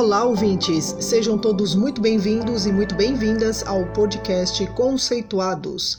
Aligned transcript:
Olá, 0.00 0.24
ouvintes! 0.24 0.96
Sejam 0.98 1.38
todos 1.38 1.74
muito 1.74 2.00
bem-vindos 2.00 2.64
e 2.64 2.72
muito 2.72 2.94
bem-vindas 2.94 3.62
ao 3.66 3.84
podcast 3.92 4.66
Conceituados. 4.68 5.98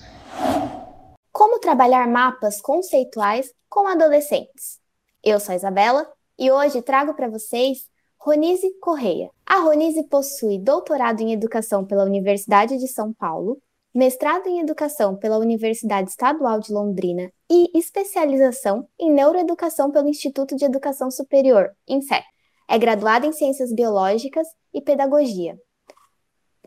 Como 1.32 1.60
trabalhar 1.60 2.08
mapas 2.08 2.60
conceituais 2.60 3.54
com 3.70 3.88
adolescentes? 3.88 4.80
Eu 5.24 5.40
sou 5.40 5.54
a 5.54 5.56
Isabela 5.56 6.12
e 6.40 6.50
hoje 6.50 6.82
trago 6.82 7.14
para 7.14 7.30
vocês 7.30 7.86
Ronise 8.18 8.74
Correia. 8.82 9.30
A 9.46 9.60
Ronise 9.60 10.02
possui 10.08 10.58
doutorado 10.58 11.22
em 11.22 11.34
Educação 11.34 11.86
pela 11.86 12.04
Universidade 12.04 12.80
de 12.80 12.88
São 12.88 13.14
Paulo, 13.14 13.62
mestrado 13.94 14.48
em 14.48 14.62
Educação 14.62 15.16
pela 15.16 15.38
Universidade 15.38 16.10
Estadual 16.10 16.60
de 16.60 16.74
Londrina 16.74 17.32
e 17.48 17.70
especialização 17.78 18.88
em 19.00 19.12
Neuroeducação 19.12 19.92
pelo 19.92 20.10
Instituto 20.10 20.56
de 20.56 20.66
Educação 20.66 21.12
Superior, 21.12 21.70
INSEP. 21.88 22.31
É 22.72 22.78
graduada 22.78 23.28
em 23.28 23.34
Ciências 23.34 23.74
Biológicas 23.74 24.48
e 24.74 24.80
Pedagogia. 24.80 25.58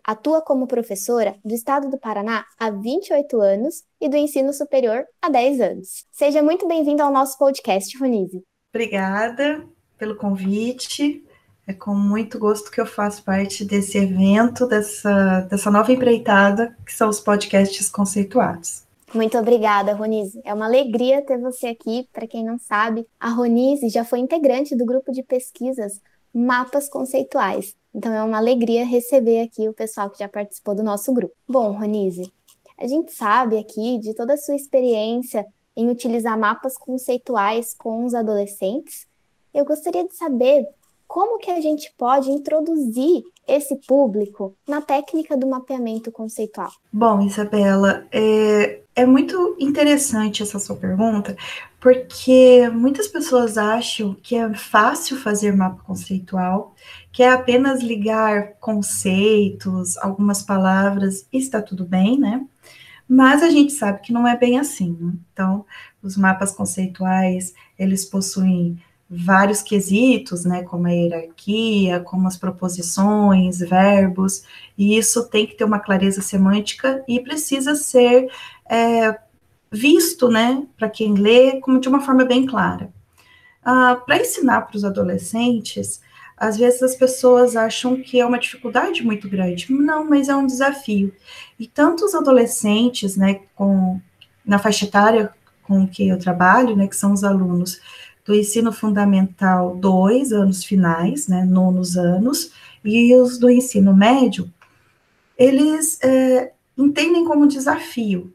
Atua 0.05 0.43
como 0.43 0.67
professora 0.67 1.35
do 1.43 1.55
Estado 1.55 1.89
do 1.89 1.99
Paraná 1.99 2.45
há 2.61 2.69
28 2.69 3.41
anos 3.41 3.85
e 3.99 4.07
do 4.07 4.15
ensino 4.15 4.53
superior 4.53 5.07
há 5.23 5.31
10 5.31 5.61
anos. 5.63 6.05
Seja 6.13 6.43
muito 6.43 6.69
bem-vindo 6.69 7.03
ao 7.03 7.11
nosso 7.11 7.39
podcast, 7.39 7.97
Ronise. 7.97 8.45
Obrigada 8.75 9.67
pelo 9.97 10.15
convite. 10.15 11.25
É 11.67 11.73
com 11.73 11.95
muito 11.95 12.39
gosto 12.39 12.71
que 12.71 12.83
eu 12.83 12.87
faço 12.87 13.25
parte 13.25 13.65
desse 13.65 13.97
evento, 13.97 14.67
dessa, 14.67 15.41
dessa 15.49 15.71
nova 15.71 15.91
empreitada, 15.91 16.77
que 16.85 16.93
são 16.93 17.09
os 17.09 17.19
podcasts 17.19 17.89
conceituados. 17.89 18.84
Muito 19.15 19.39
obrigada, 19.39 19.95
Ronise. 19.95 20.41
É 20.45 20.53
uma 20.53 20.67
alegria 20.67 21.23
ter 21.23 21.39
você 21.39 21.69
aqui. 21.69 22.09
Para 22.13 22.27
quem 22.27 22.45
não 22.45 22.59
sabe, 22.59 23.07
a 23.21 23.29
Ronise 23.29 23.89
já 23.89 24.05
foi 24.05 24.19
integrante 24.19 24.75
do 24.75 24.85
grupo 24.85 25.13
de 25.13 25.23
pesquisas 25.23 26.01
Mapas 26.35 26.89
Conceituais. 26.89 27.77
Então 27.95 28.13
é 28.13 28.21
uma 28.25 28.39
alegria 28.39 28.85
receber 28.85 29.43
aqui 29.43 29.69
o 29.69 29.73
pessoal 29.73 30.11
que 30.11 30.19
já 30.19 30.29
participou 30.29 30.75
do 30.75 30.83
nosso 30.83 31.13
grupo. 31.13 31.33
Bom, 31.49 31.71
Ronise, 31.71 32.33
a 32.77 32.89
gente 32.89 33.13
sabe 33.13 33.57
aqui 33.57 33.99
de 34.01 34.15
toda 34.15 34.35
a 34.35 34.37
sua 34.37 34.57
experiência 34.57 35.47
em 35.77 35.89
utilizar 35.89 36.37
mapas 36.37 36.77
conceituais 36.77 37.73
com 37.73 38.05
os 38.05 38.15
adolescentes. 38.15 39.07
Eu 39.53 39.65
gostaria 39.65 40.05
de 40.05 40.17
saber 40.17 40.67
como 41.07 41.39
que 41.39 41.53
a 41.53 41.61
gente 41.61 41.95
pode 41.97 42.33
introduzir 42.33 43.23
esse 43.47 43.77
público 43.87 44.55
na 44.69 44.81
técnica 44.81 45.37
do 45.37 45.47
mapeamento 45.47 46.11
conceitual? 46.11 46.71
Bom, 46.93 47.21
Isabela, 47.23 48.07
é, 48.13 48.81
é 48.95 49.07
muito 49.07 49.57
interessante 49.59 50.43
essa 50.43 50.59
sua 50.59 50.77
pergunta, 50.77 51.37
porque 51.81 52.69
muitas 52.73 53.09
pessoas 53.09 53.59
acham 53.59 54.15
que 54.15 54.37
é 54.37 54.55
fácil 54.55 55.17
fazer 55.17 55.55
mapa 55.55 55.83
conceitual, 55.83 56.75
que 57.13 57.23
é 57.23 57.31
apenas 57.31 57.83
ligar 57.83 58.55
conceitos, 58.61 59.97
algumas 59.99 60.43
palavras, 60.43 61.27
e 61.33 61.39
está 61.39 61.61
tudo 61.61 61.85
bem, 61.85 62.19
né? 62.19 62.45
Mas 63.09 63.43
a 63.43 63.51
gente 63.51 63.73
sabe 63.73 64.01
que 64.01 64.13
não 64.13 64.27
é 64.27 64.37
bem 64.37 64.59
assim. 64.59 64.97
Né? 64.99 65.13
Então, 65.33 65.65
os 66.03 66.17
mapas 66.17 66.53
conceituais, 66.53 67.55
eles 67.79 68.05
possuem 68.05 68.79
vários 69.17 69.63
quesitos, 69.63 70.45
né, 70.45 70.63
como 70.63 70.87
a 70.87 70.91
hierarquia, 70.91 72.01
como 72.01 72.27
as 72.27 72.37
proposições, 72.37 73.59
verbos, 73.61 74.45
e 74.77 74.97
isso 74.97 75.29
tem 75.29 75.47
que 75.47 75.55
ter 75.55 75.65
uma 75.65 75.79
clareza 75.79 76.21
semântica 76.21 77.05
e 77.07 77.21
precisa 77.21 77.75
ser 77.75 78.31
é, 78.69 79.19
visto, 79.71 80.29
né, 80.29 80.67
para 80.77 80.89
quem 80.89 81.15
lê, 81.15 81.61
como 81.61 81.81
de 81.81 81.89
uma 81.89 82.01
forma 82.01 82.25
bem 82.25 82.47
clara. 82.47 82.93
Ah, 83.65 83.97
para 84.05 84.21
ensinar 84.21 84.63
para 84.63 84.77
os 84.77 84.85
adolescentes, 84.85 86.03
às 86.37 86.57
vezes 86.59 86.83
as 86.83 86.95
pessoas 86.95 87.57
acham 87.57 87.97
que 88.03 88.21
é 88.21 88.27
uma 88.27 88.39
dificuldade 88.39 89.03
muito 89.03 89.29
grande. 89.29 89.73
Não, 89.73 90.05
mas 90.05 90.29
é 90.29 90.37
um 90.37 90.47
desafio. 90.47 91.15
E 91.59 91.67
tanto 91.67 92.05
os 92.05 92.15
adolescentes, 92.15 93.17
né, 93.17 93.41
com, 93.55 94.01
na 94.45 94.59
faixa 94.59 94.85
etária 94.85 95.33
com 95.63 95.87
que 95.87 96.09
eu 96.09 96.19
trabalho, 96.19 96.77
né, 96.77 96.87
que 96.87 96.97
são 96.97 97.13
os 97.13 97.25
alunos 97.25 97.81
do 98.25 98.35
ensino 98.35 98.73
fundamental 98.73 99.77
2, 99.77 100.33
anos 100.33 100.65
finais, 100.65 101.29
né, 101.29 101.45
nonos 101.45 101.97
anos, 101.97 102.53
e 102.85 103.15
os 103.17 103.39
do 103.39 103.51
ensino 103.51 103.95
médio, 103.95 104.51
eles 105.37 105.99
é, 106.03 106.53
entendem 106.77 107.25
como 107.25 107.47
desafio 107.47 108.35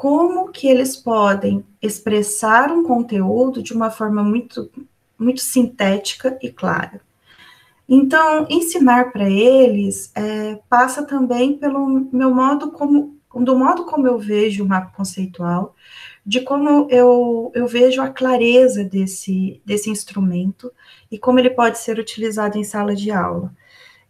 como 0.00 0.48
que 0.48 0.66
eles 0.66 0.96
podem 0.96 1.62
expressar 1.82 2.72
um 2.72 2.82
conteúdo 2.82 3.62
de 3.62 3.74
uma 3.74 3.90
forma 3.90 4.22
muito, 4.22 4.70
muito 5.18 5.42
sintética 5.42 6.38
e 6.40 6.50
clara. 6.50 7.02
Então, 7.86 8.46
ensinar 8.48 9.12
para 9.12 9.28
eles 9.28 10.10
é, 10.14 10.58
passa 10.70 11.02
também 11.02 11.58
pelo 11.58 11.86
meu 12.10 12.34
modo 12.34 12.72
como, 12.72 13.14
do 13.30 13.54
modo 13.54 13.84
como 13.84 14.06
eu 14.06 14.18
vejo 14.18 14.64
o 14.64 14.66
mapa 14.66 14.90
conceitual, 14.96 15.76
de 16.24 16.40
como 16.40 16.86
eu, 16.90 17.50
eu 17.54 17.66
vejo 17.66 18.02
a 18.02 18.10
clareza 18.10 18.84
desse, 18.84 19.60
desse 19.64 19.90
instrumento 19.90 20.72
e 21.10 21.18
como 21.18 21.38
ele 21.38 21.50
pode 21.50 21.78
ser 21.78 21.98
utilizado 21.98 22.58
em 22.58 22.64
sala 22.64 22.94
de 22.94 23.10
aula. 23.10 23.54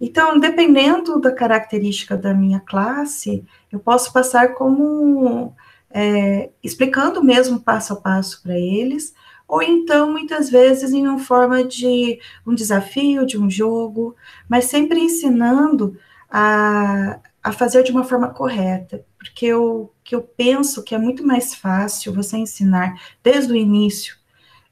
Então, 0.00 0.38
dependendo 0.38 1.20
da 1.20 1.30
característica 1.32 2.16
da 2.16 2.32
minha 2.32 2.60
classe, 2.60 3.44
eu 3.70 3.78
posso 3.78 4.12
passar 4.12 4.54
como 4.54 5.54
é, 5.90 6.50
explicando 6.62 7.22
mesmo 7.22 7.60
passo 7.60 7.92
a 7.92 7.96
passo 7.96 8.42
para 8.42 8.58
eles, 8.58 9.14
ou 9.46 9.62
então, 9.62 10.10
muitas 10.12 10.48
vezes, 10.48 10.92
em 10.92 11.06
uma 11.06 11.18
forma 11.18 11.64
de 11.64 12.20
um 12.46 12.54
desafio, 12.54 13.26
de 13.26 13.36
um 13.36 13.50
jogo, 13.50 14.14
mas 14.48 14.66
sempre 14.66 15.00
ensinando 15.00 15.98
a, 16.30 17.18
a 17.42 17.52
fazer 17.52 17.82
de 17.82 17.90
uma 17.90 18.04
forma 18.04 18.32
correta, 18.32 19.04
porque 19.20 19.44
eu, 19.46 19.92
que 20.02 20.14
eu 20.14 20.22
penso 20.22 20.82
que 20.82 20.94
é 20.94 20.98
muito 20.98 21.24
mais 21.24 21.54
fácil 21.54 22.12
você 22.12 22.38
ensinar 22.38 22.98
desde 23.22 23.52
o 23.52 23.56
início 23.56 24.16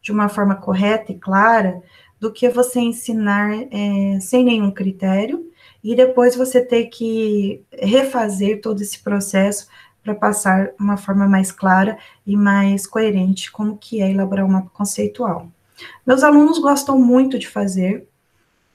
de 0.01 0.11
uma 0.11 0.29
forma 0.29 0.57
correta 0.57 1.13
e 1.13 1.19
clara 1.19 1.83
do 2.19 2.33
que 2.33 2.49
você 2.49 2.81
ensinar 2.81 3.53
é, 3.71 4.19
sem 4.21 4.43
nenhum 4.43 4.71
critério 4.71 5.53
e 5.85 5.95
depois 5.95 6.35
você 6.35 6.65
ter 6.65 6.87
que 6.87 7.63
refazer 7.71 8.63
todo 8.63 8.81
esse 8.81 8.99
processo 9.01 9.69
para 10.03 10.15
passar 10.15 10.71
uma 10.81 10.97
forma 10.97 11.29
mais 11.29 11.53
clara 11.53 11.99
e 12.27 12.35
mais 12.35 12.87
coerente 12.87 13.53
como 13.53 13.77
que 13.77 14.01
é 14.01 14.11
elaborar 14.11 14.47
um 14.47 14.51
mapa 14.51 14.71
conceitual. 14.73 15.49
Meus 16.07 16.25
alunos 16.25 16.59
gostam 16.59 16.99
muito 16.99 17.39
de 17.39 17.47
fazer, 17.47 18.09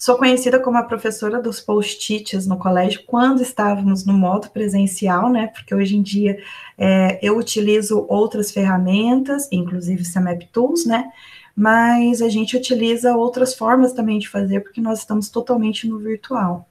Sou 0.03 0.17
conhecida 0.17 0.59
como 0.59 0.77
a 0.77 0.83
professora 0.83 1.41
dos 1.41 1.61
post-its 1.61 2.45
no 2.45 2.57
colégio 2.57 3.05
quando 3.07 3.41
estávamos 3.41 4.05
no 4.05 4.11
modo 4.11 4.49
presencial, 4.49 5.29
né? 5.29 5.47
Porque 5.47 5.73
hoje 5.73 5.95
em 5.95 6.01
dia 6.01 6.43
é, 6.77 7.17
eu 7.21 7.37
utilizo 7.37 8.05
outras 8.09 8.51
ferramentas, 8.51 9.47
inclusive 9.49 10.03
CMAP 10.03 10.49
Tools, 10.51 10.85
né? 10.85 11.09
Mas 11.55 12.21
a 12.21 12.27
gente 12.27 12.57
utiliza 12.57 13.15
outras 13.15 13.55
formas 13.55 13.93
também 13.93 14.19
de 14.19 14.27
fazer, 14.27 14.59
porque 14.59 14.81
nós 14.81 14.99
estamos 14.99 15.29
totalmente 15.29 15.87
no 15.87 15.97
virtual. 15.99 16.67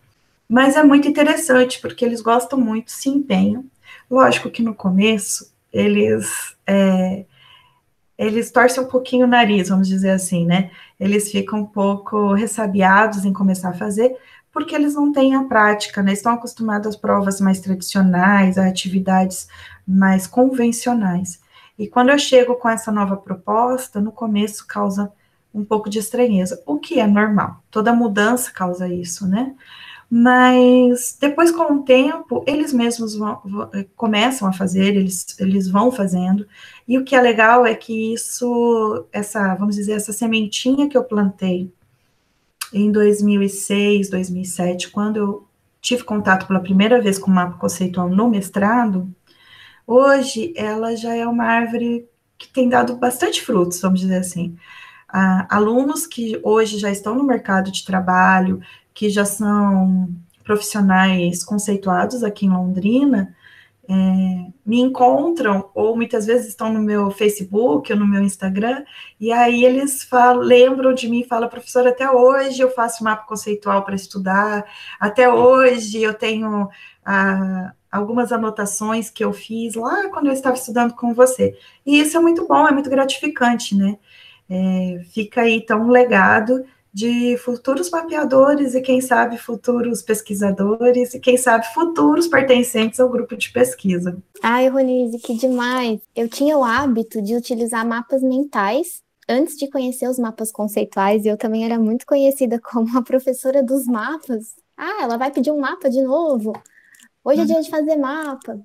Mas 0.47 0.77
é 0.77 0.83
muito 0.83 1.09
interessante, 1.09 1.81
porque 1.81 2.05
eles 2.05 2.21
gostam 2.21 2.61
muito, 2.61 2.91
se 2.91 3.09
empenham. 3.09 3.65
Lógico 4.11 4.51
que 4.51 4.63
no 4.63 4.75
começo 4.75 5.51
eles 5.73 6.55
é, 6.67 7.25
eles 8.17 8.51
torcem 8.51 8.83
um 8.83 8.87
pouquinho 8.87 9.27
o 9.27 9.29
nariz, 9.29 9.69
vamos 9.69 9.89
dizer 9.89 10.11
assim, 10.11 10.47
né? 10.47 10.71
Eles 10.99 11.31
ficam 11.31 11.61
um 11.61 11.67
pouco 11.67 12.33
ressabiados 12.35 13.25
em 13.25 13.33
começar 13.33 13.71
a 13.71 13.75
fazer, 13.75 14.17
porque 14.53 14.75
eles 14.75 14.95
não 14.95 15.13
têm 15.13 15.35
a 15.35 15.45
prática, 15.45 16.03
né? 16.03 16.13
Estão 16.13 16.35
acostumados 16.35 16.89
às 16.89 16.97
provas 16.97 17.41
mais 17.41 17.61
tradicionais, 17.61 18.59
a 18.59 18.67
atividades 18.67 19.49
mais 19.87 20.27
convencionais. 20.27 21.41
E 21.79 21.89
quando 21.89 22.11
eu 22.11 22.19
chego 22.19 22.55
com 22.57 22.69
essa 22.69 22.93
nova 22.93 23.17
proposta, 23.17 24.01
no 24.01 24.13
começo 24.13 24.67
causa 24.67 25.11
um 25.55 25.65
pouco 25.65 25.91
de 25.91 25.99
estranheza, 25.99 26.63
o 26.67 26.79
que 26.79 27.01
é 27.01 27.07
normal. 27.07 27.63
Toda 27.71 27.95
mudança 27.95 28.51
causa 28.53 28.89
isso, 28.89 29.27
né? 29.27 29.55
mas 30.15 31.17
depois, 31.19 31.51
com 31.51 31.73
o 31.73 31.83
tempo, 31.85 32.45
eles 32.47 32.71
mesmos 32.71 33.17
vão, 33.17 33.41
vão, 33.43 33.71
eh, 33.73 33.87
começam 33.97 34.47
a 34.47 34.53
fazer, 34.53 34.95
eles, 34.95 35.25
eles 35.41 35.71
vão 35.71 35.91
fazendo, 35.91 36.47
e 36.87 36.99
o 36.99 37.05
que 37.05 37.15
é 37.15 37.21
legal 37.21 37.65
é 37.65 37.75
que 37.75 38.13
isso, 38.13 39.07
essa, 39.13 39.55
vamos 39.55 39.77
dizer, 39.77 39.93
essa 39.93 40.13
sementinha 40.13 40.89
que 40.89 40.97
eu 40.97 41.05
plantei 41.05 41.73
em 42.73 42.91
2006, 42.91 44.11
2007, 44.11 44.91
quando 44.91 45.17
eu 45.17 45.49
tive 45.81 46.05
contato 46.05 46.47
pela 46.47 46.61
primeira 46.61 47.01
vez 47.01 47.19
com 47.19 47.31
o 47.31 47.35
mapa 47.35 47.59
conceitual 47.59 48.09
no 48.09 48.29
mestrado, 48.29 49.13
hoje 49.87 50.53
ela 50.57 50.97
já 50.97 51.15
é 51.15 51.27
uma 51.27 51.45
árvore 51.45 52.09
que 52.39 52.49
tem 52.49 52.69
dado 52.69 52.97
bastante 52.97 53.43
frutos, 53.43 53.81
vamos 53.81 54.01
dizer 54.01 54.19
assim. 54.19 54.57
Ah, 55.09 55.47
alunos 55.51 56.07
que 56.07 56.41
hoje 56.43 56.79
já 56.79 56.91
estão 56.91 57.15
no 57.15 57.25
mercado 57.25 57.71
de 57.71 57.85
trabalho, 57.85 58.61
que 58.95 59.11
já 59.11 59.25
são 59.25 60.09
profissionais 60.43 61.45
conceituados 61.45 62.25
aqui 62.25 62.47
em 62.47 62.51
Londrina, 62.51 63.35
é, 63.93 64.53
me 64.65 64.81
encontram, 64.81 65.69
ou 65.75 65.95
muitas 65.95 66.25
vezes 66.25 66.49
estão 66.49 66.73
no 66.73 66.81
meu 66.81 67.11
Facebook 67.11 67.93
ou 67.93 67.99
no 67.99 68.07
meu 68.07 68.23
Instagram, 68.23 68.85
e 69.21 69.31
aí 69.31 69.67
eles 69.67 70.03
falam, 70.03 70.41
lembram 70.41 70.95
de 70.95 71.09
mim 71.11 71.21
e 71.21 71.29
falam, 71.29 71.47
professora, 71.47 71.91
até 71.91 72.11
hoje 72.11 72.63
eu 72.63 72.71
faço 72.71 73.05
mapa 73.05 73.27
conceitual 73.27 73.85
para 73.85 73.95
estudar, 73.95 74.65
até 74.99 75.31
hoje 75.31 76.03
eu 76.03 76.15
tenho 76.15 76.71
ah, 77.05 77.75
algumas 77.91 78.33
anotações 78.33 79.11
que 79.11 79.23
eu 79.23 79.33
fiz 79.33 79.75
lá 79.75 80.09
quando 80.09 80.29
eu 80.29 80.33
estava 80.33 80.57
estudando 80.57 80.95
com 80.95 81.13
você. 81.13 81.55
E 81.85 82.01
isso 82.01 82.17
é 82.17 82.21
muito 82.21 82.47
bom, 82.49 82.67
é 82.67 82.73
muito 82.73 82.89
gratificante, 82.89 83.77
né? 83.77 83.99
É, 84.49 85.03
fica 85.13 85.43
aí 85.43 85.57
então 85.57 85.83
um 85.83 85.91
legado 85.91 86.65
de 86.93 87.39
futuros 87.39 87.91
mapeadores 87.91 88.75
e, 88.75 88.83
quem 88.83 89.01
sabe, 89.01 89.39
futuros 89.39 90.03
pesquisadores 90.03 91.15
e, 91.15 91.21
quem 91.21 91.39
sabe, 91.39 91.65
futuros 91.73 92.29
pertencentes 92.29 93.01
ao 93.01 93.09
grupo 93.09 93.35
de 93.37 93.51
pesquisa. 93.51 94.17
Ai, 94.43 94.69
Ronise, 94.69 95.19
que 95.19 95.35
demais! 95.35 96.01
Eu 96.15 96.29
tinha 96.29 96.59
o 96.59 96.65
hábito 96.65 97.23
de 97.23 97.35
utilizar 97.35 97.87
mapas 97.87 98.23
mentais 98.23 99.03
antes 99.27 99.57
de 99.57 99.71
conhecer 99.71 100.09
os 100.09 100.19
mapas 100.19 100.53
conceituais 100.53 101.25
e 101.25 101.29
eu 101.29 101.39
também 101.39 101.65
era 101.65 101.79
muito 101.79 102.05
conhecida 102.05 102.61
como 102.61 102.99
a 102.99 103.03
professora 103.03 103.63
dos 103.63 103.87
mapas. 103.87 104.55
Ah, 104.77 105.03
ela 105.03 105.17
vai 105.17 105.31
pedir 105.31 105.51
um 105.51 105.61
mapa 105.61 105.89
de 105.89 106.03
novo. 106.03 106.53
Hoje 107.25 107.41
é 107.41 107.45
dia 107.45 107.63
de 107.63 107.71
fazer 107.71 107.97
mapa. 107.97 108.61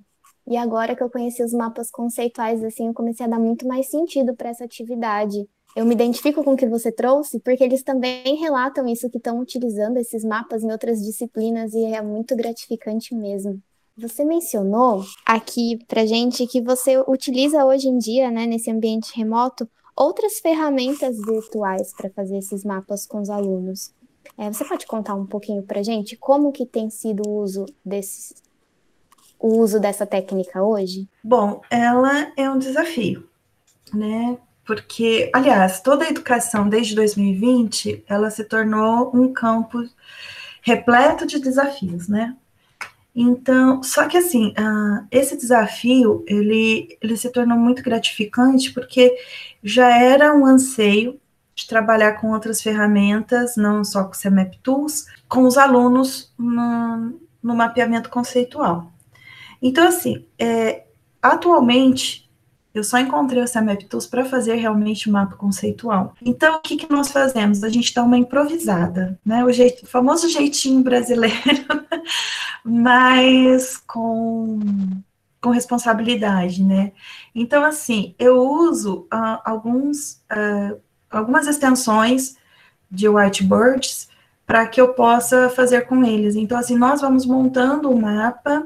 E 0.45 0.57
agora 0.57 0.95
que 0.95 1.03
eu 1.03 1.09
conheci 1.09 1.43
os 1.43 1.53
mapas 1.53 1.91
conceituais, 1.91 2.63
assim, 2.63 2.87
eu 2.87 2.93
comecei 2.93 3.25
a 3.25 3.29
dar 3.29 3.39
muito 3.39 3.67
mais 3.67 3.89
sentido 3.89 4.35
para 4.35 4.49
essa 4.49 4.63
atividade 4.63 5.47
eu 5.75 5.85
me 5.85 5.93
identifico 5.93 6.43
com 6.43 6.53
o 6.53 6.57
que 6.57 6.67
você 6.67 6.91
trouxe, 6.91 7.39
porque 7.39 7.63
eles 7.63 7.83
também 7.83 8.35
relatam 8.37 8.87
isso, 8.87 9.09
que 9.09 9.17
estão 9.17 9.39
utilizando 9.39 9.97
esses 9.97 10.23
mapas 10.23 10.63
em 10.63 10.71
outras 10.71 10.99
disciplinas 11.03 11.73
e 11.73 11.85
é 11.85 12.01
muito 12.01 12.35
gratificante 12.35 13.13
mesmo. 13.13 13.61
Você 13.97 14.23
mencionou 14.23 15.03
aqui 15.25 15.79
pra 15.87 16.05
gente 16.05 16.45
que 16.47 16.61
você 16.61 16.97
utiliza 17.07 17.65
hoje 17.65 17.87
em 17.87 17.97
dia, 17.97 18.29
né, 18.29 18.45
nesse 18.45 18.69
ambiente 18.69 19.15
remoto, 19.15 19.67
outras 19.95 20.39
ferramentas 20.39 21.17
virtuais 21.17 21.93
para 21.95 22.09
fazer 22.11 22.37
esses 22.37 22.63
mapas 22.63 23.07
com 23.07 23.19
os 23.19 23.29
alunos. 23.29 23.91
É, 24.37 24.51
você 24.51 24.63
pode 24.65 24.85
contar 24.85 25.15
um 25.15 25.25
pouquinho 25.25 25.63
pra 25.63 25.81
gente 25.81 26.15
como 26.15 26.51
que 26.51 26.65
tem 26.65 26.89
sido 26.91 27.27
o 27.27 27.41
uso 27.41 27.65
desse, 27.83 28.35
o 29.39 29.57
uso 29.57 29.79
dessa 29.79 30.05
técnica 30.05 30.63
hoje? 30.63 31.07
Bom, 31.23 31.61
ela 31.69 32.31
é 32.37 32.49
um 32.49 32.59
desafio, 32.59 33.27
né? 33.91 34.37
Porque, 34.67 35.31
aliás, 35.33 35.79
toda 35.79 36.03
a 36.03 36.09
educação 36.09 36.67
desde 36.67 36.93
2020, 36.93 38.03
ela 38.05 38.29
se 38.29 38.43
tornou 38.43 39.09
um 39.15 39.31
campo 39.31 39.81
repleto 40.61 41.25
de 41.25 41.39
desafios, 41.39 42.09
né? 42.09 42.35
Então, 43.15 43.81
só 43.81 44.07
que 44.07 44.17
assim, 44.17 44.49
uh, 44.49 45.07
esse 45.09 45.37
desafio, 45.37 46.23
ele, 46.27 46.97
ele 47.01 47.15
se 47.17 47.31
tornou 47.31 47.57
muito 47.57 47.81
gratificante, 47.81 48.71
porque 48.73 49.17
já 49.63 49.89
era 49.97 50.35
um 50.35 50.45
anseio 50.45 51.19
de 51.55 51.65
trabalhar 51.65 52.13
com 52.21 52.31
outras 52.33 52.61
ferramentas, 52.61 53.55
não 53.55 53.83
só 53.83 54.03
com 54.03 54.11
o 54.11 54.19
CMAP 54.19 54.59
Tools, 54.61 55.05
com 55.27 55.47
os 55.47 55.57
alunos 55.57 56.31
no, 56.37 57.19
no 57.41 57.55
mapeamento 57.55 58.09
conceitual. 58.09 58.91
Então, 59.61 59.87
assim, 59.87 60.25
é, 60.37 60.83
atualmente, 61.21 62.26
eu 62.77 62.83
só 62.83 62.99
encontrei 62.99 63.41
o 63.41 63.47
Semeptus 63.47 64.05
para 64.05 64.25
fazer 64.25 64.55
realmente 64.55 65.07
o 65.07 65.09
um 65.09 65.13
mapa 65.13 65.35
conceitual. 65.35 66.13
Então, 66.21 66.55
o 66.55 66.59
que, 66.59 66.77
que 66.77 66.91
nós 66.91 67.09
fazemos? 67.09 67.63
A 67.63 67.69
gente 67.69 67.93
dá 67.93 68.03
uma 68.03 68.17
improvisada, 68.17 69.19
né? 69.25 69.43
O, 69.43 69.51
jeito, 69.51 69.83
o 69.83 69.87
famoso 69.87 70.29
jeitinho 70.29 70.81
brasileiro, 70.81 71.35
mas 72.63 73.77
com, 73.77 74.59
com 75.41 75.49
responsabilidade, 75.49 76.63
né? 76.63 76.91
Então, 77.33 77.63
assim, 77.65 78.13
eu 78.19 78.37
uso 78.37 79.07
uh, 79.13 79.41
alguns, 79.43 80.21
uh, 80.31 80.79
algumas 81.09 81.47
extensões 81.47 82.37
de 82.89 83.09
whiteboards 83.09 84.07
para 84.45 84.65
que 84.65 84.79
eu 84.79 84.93
possa 84.93 85.49
fazer 85.49 85.81
com 85.87 86.05
eles. 86.05 86.35
Então, 86.35 86.57
assim, 86.57 86.77
nós 86.77 87.01
vamos 87.01 87.25
montando 87.25 87.89
o 87.91 87.99
mapa, 87.99 88.65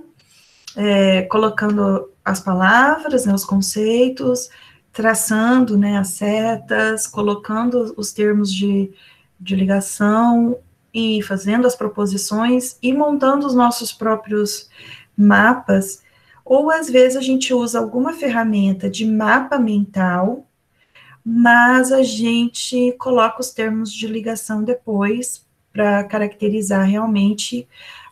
é, 0.76 1.24
colocando 1.24 2.11
as 2.24 2.40
palavras, 2.40 3.26
né, 3.26 3.34
os 3.34 3.46
conceitos, 3.46 4.50
traçando 4.92 5.78
né, 5.78 5.98
as 5.98 6.10
setas, 6.10 7.08
colocando 7.08 7.94
os 7.98 8.12
termos 8.12 8.54
de, 8.54 8.92
de 9.40 9.56
ligação 9.56 10.58
e 10.94 11.22
fazendo 11.24 11.66
as 11.66 11.76
proposições 11.76 12.78
e 12.82 12.94
montando 12.94 13.48
os 13.48 13.56
nossos 13.56 13.94
próprios 13.94 14.70
mapas, 15.18 16.02
ou 16.44 16.70
às 16.70 16.90
vezes 16.90 17.18
a 17.18 17.22
gente 17.22 17.54
usa 17.54 17.80
alguma 17.80 18.14
ferramenta 18.14 18.90
de 18.90 19.06
mapa 19.06 19.58
mental, 19.58 20.46
mas 21.24 21.92
a 21.92 22.04
gente 22.04 22.94
coloca 22.94 23.40
os 23.40 23.52
termos 23.52 23.94
de 23.94 24.08
ligação 24.08 24.64
depois 24.64 25.46
para 25.72 26.04
caracterizar 26.04 26.86
realmente 26.86 27.68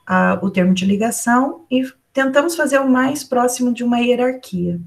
uh, 0.10 0.46
o 0.46 0.50
termo 0.50 0.74
de 0.74 0.86
ligação 0.86 1.66
e 1.70 1.84
tentamos 2.24 2.54
fazer 2.54 2.80
o 2.80 2.90
mais 2.90 3.24
próximo 3.24 3.74
de 3.74 3.82
uma 3.82 4.00
hierarquia, 4.00 4.78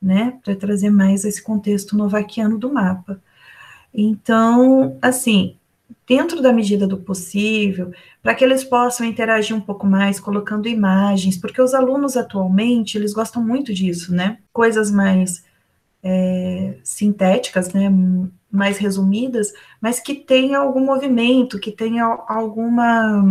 né, 0.00 0.38
para 0.44 0.54
trazer 0.54 0.90
mais 0.90 1.24
esse 1.24 1.42
contexto 1.42 1.96
novaquiano 1.96 2.58
do 2.58 2.70
mapa. 2.70 3.18
Então, 3.94 4.98
assim, 5.00 5.56
dentro 6.06 6.42
da 6.42 6.52
medida 6.52 6.86
do 6.86 6.98
possível, 6.98 7.92
para 8.22 8.34
que 8.34 8.44
eles 8.44 8.62
possam 8.62 9.06
interagir 9.06 9.56
um 9.56 9.60
pouco 9.60 9.86
mais, 9.86 10.20
colocando 10.20 10.68
imagens, 10.68 11.38
porque 11.38 11.62
os 11.62 11.72
alunos 11.72 12.14
atualmente, 12.14 12.98
eles 12.98 13.14
gostam 13.14 13.42
muito 13.42 13.72
disso, 13.72 14.14
né, 14.14 14.36
coisas 14.52 14.90
mais 14.90 15.42
é, 16.02 16.74
sintéticas, 16.84 17.72
né, 17.72 17.90
mais 18.52 18.76
resumidas, 18.76 19.50
mas 19.80 19.98
que 19.98 20.14
tenha 20.14 20.58
algum 20.58 20.84
movimento, 20.84 21.58
que 21.58 21.72
tenha 21.72 22.04
alguma 22.28 23.24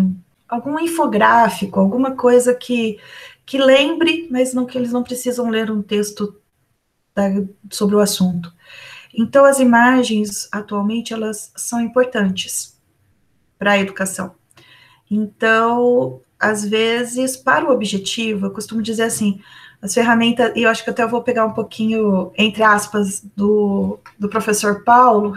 algum 0.47 0.79
infográfico, 0.79 1.79
alguma 1.79 2.11
coisa 2.11 2.53
que, 2.53 2.99
que 3.45 3.57
lembre, 3.57 4.27
mas 4.31 4.53
não 4.53 4.65
que 4.65 4.77
eles 4.77 4.91
não 4.91 5.03
precisam 5.03 5.49
ler 5.49 5.69
um 5.69 5.81
texto 5.81 6.39
da, 7.13 7.23
sobre 7.69 7.95
o 7.95 7.99
assunto. 7.99 8.51
Então, 9.13 9.45
as 9.45 9.59
imagens, 9.59 10.49
atualmente, 10.51 11.13
elas 11.13 11.51
são 11.55 11.79
importantes 11.79 12.77
para 13.57 13.73
a 13.73 13.79
educação. 13.79 14.35
Então, 15.09 16.21
às 16.39 16.65
vezes, 16.65 17.37
para 17.37 17.65
o 17.65 17.71
objetivo, 17.71 18.47
eu 18.47 18.51
costumo 18.51 18.81
dizer 18.81 19.03
assim, 19.03 19.39
as 19.81 19.93
ferramentas, 19.93 20.51
e 20.55 20.63
eu 20.63 20.69
acho 20.69 20.83
que 20.83 20.89
até 20.89 21.03
eu 21.03 21.09
vou 21.09 21.21
pegar 21.21 21.45
um 21.45 21.53
pouquinho, 21.53 22.31
entre 22.37 22.63
aspas, 22.63 23.21
do, 23.35 23.99
do 24.17 24.27
professor 24.27 24.83
Paulo, 24.83 25.33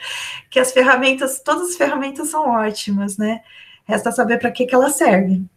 que 0.50 0.58
as 0.58 0.72
ferramentas, 0.72 1.40
todas 1.40 1.70
as 1.70 1.76
ferramentas 1.76 2.28
são 2.28 2.50
ótimas, 2.50 3.16
né? 3.16 3.42
Resta 3.84 4.12
saber 4.12 4.38
para 4.38 4.50
que, 4.50 4.66
que 4.66 4.74
elas 4.74 4.96
servem. 4.96 5.48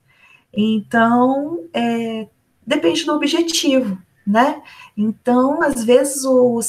Então, 0.56 1.66
é, 1.74 2.28
depende 2.66 3.06
do 3.06 3.14
objetivo, 3.14 3.98
né? 4.26 4.62
Então, 4.96 5.62
às 5.62 5.84
vezes, 5.84 6.24
o 6.24 6.60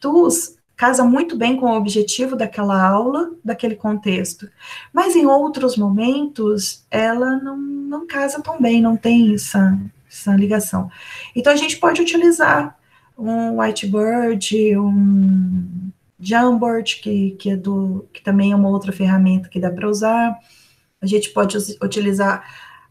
Tools 0.00 0.56
casa 0.76 1.02
muito 1.04 1.36
bem 1.36 1.56
com 1.56 1.66
o 1.66 1.76
objetivo 1.76 2.36
daquela 2.36 2.86
aula, 2.86 3.30
daquele 3.42 3.74
contexto. 3.74 4.48
Mas 4.92 5.16
em 5.16 5.26
outros 5.26 5.76
momentos, 5.76 6.84
ela 6.90 7.36
não, 7.36 7.56
não 7.56 8.06
casa 8.06 8.42
tão 8.42 8.60
bem, 8.60 8.82
não 8.82 8.96
tem 8.96 9.34
essa, 9.34 9.78
essa 10.10 10.36
ligação. 10.36 10.90
Então, 11.34 11.52
a 11.52 11.56
gente 11.56 11.78
pode 11.78 12.02
utilizar 12.02 12.76
um 13.16 13.58
Whiteboard, 13.58 14.76
um 14.76 15.90
Jamboard, 16.20 16.96
que, 16.96 17.30
que, 17.32 17.50
é 17.50 17.58
que 18.12 18.22
também 18.22 18.52
é 18.52 18.56
uma 18.56 18.68
outra 18.68 18.92
ferramenta 18.92 19.48
que 19.48 19.60
dá 19.60 19.70
para 19.70 19.88
usar, 19.88 20.36
a 21.00 21.06
gente 21.06 21.30
pode 21.30 21.56
utilizar 21.82 22.44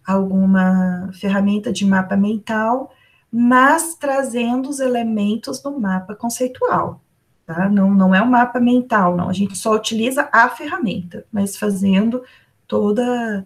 alguma 0.06 1.10
ferramenta 1.14 1.72
de 1.72 1.86
mapa 1.86 2.16
mental, 2.16 2.94
mas 3.32 3.96
trazendo 3.96 4.70
os 4.70 4.80
elementos 4.80 5.60
do 5.60 5.80
mapa 5.80 6.16
conceitual. 6.16 7.02
Tá? 7.46 7.70
Não, 7.70 7.94
não 7.94 8.14
é 8.14 8.22
um 8.22 8.30
mapa 8.30 8.60
mental, 8.60 9.16
não. 9.16 9.30
A 9.30 9.34
gente 9.34 9.56
só 9.58 9.74
utiliza 9.76 10.28
a 10.32 10.50
ferramenta, 10.50 11.26
mas 11.32 11.58
fazendo 11.58 12.24
toda, 12.68 13.46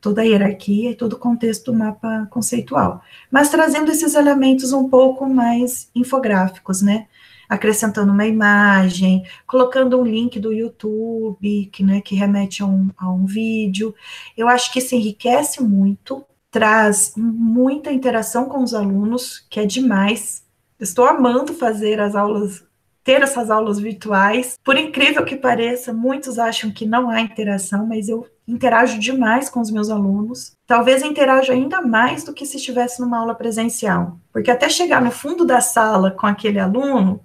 toda 0.00 0.20
a 0.22 0.24
hierarquia 0.24 0.90
e 0.90 0.94
todo 0.94 1.14
o 1.14 1.18
contexto 1.18 1.72
do 1.72 1.78
mapa 1.78 2.26
conceitual. 2.30 3.02
Mas 3.30 3.48
trazendo 3.48 3.90
esses 3.90 4.14
elementos 4.14 4.72
um 4.72 4.88
pouco 4.88 5.26
mais 5.26 5.90
infográficos, 5.94 6.82
né? 6.82 7.06
Acrescentando 7.48 8.12
uma 8.12 8.26
imagem, 8.26 9.24
colocando 9.46 9.98
um 9.98 10.04
link 10.04 10.38
do 10.38 10.52
YouTube, 10.52 11.66
que, 11.72 11.82
né, 11.82 12.00
que 12.00 12.14
remete 12.14 12.62
a 12.62 12.66
um, 12.66 12.90
a 12.96 13.10
um 13.10 13.24
vídeo. 13.24 13.94
Eu 14.36 14.48
acho 14.48 14.72
que 14.72 14.80
isso 14.80 14.94
enriquece 14.94 15.62
muito, 15.62 16.24
traz 16.50 17.14
muita 17.16 17.92
interação 17.92 18.46
com 18.46 18.62
os 18.62 18.74
alunos, 18.74 19.46
que 19.48 19.60
é 19.60 19.66
demais. 19.66 20.44
Estou 20.78 21.06
amando 21.06 21.54
fazer 21.54 22.00
as 22.00 22.14
aulas 22.14 22.66
ter 23.08 23.22
essas 23.22 23.50
aulas 23.50 23.80
virtuais. 23.80 24.58
Por 24.62 24.76
incrível 24.76 25.24
que 25.24 25.34
pareça, 25.34 25.94
muitos 25.94 26.38
acham 26.38 26.70
que 26.70 26.84
não 26.84 27.08
há 27.08 27.22
interação, 27.22 27.86
mas 27.86 28.06
eu 28.06 28.26
interajo 28.46 28.98
demais 28.98 29.48
com 29.48 29.60
os 29.60 29.70
meus 29.70 29.88
alunos. 29.88 30.52
Talvez 30.66 31.02
interajo 31.02 31.50
ainda 31.50 31.80
mais 31.80 32.22
do 32.22 32.34
que 32.34 32.44
se 32.44 32.58
estivesse 32.58 33.00
numa 33.00 33.18
aula 33.18 33.34
presencial, 33.34 34.18
porque 34.30 34.50
até 34.50 34.68
chegar 34.68 35.00
no 35.00 35.10
fundo 35.10 35.46
da 35.46 35.62
sala 35.62 36.10
com 36.10 36.26
aquele 36.26 36.58
aluno, 36.58 37.22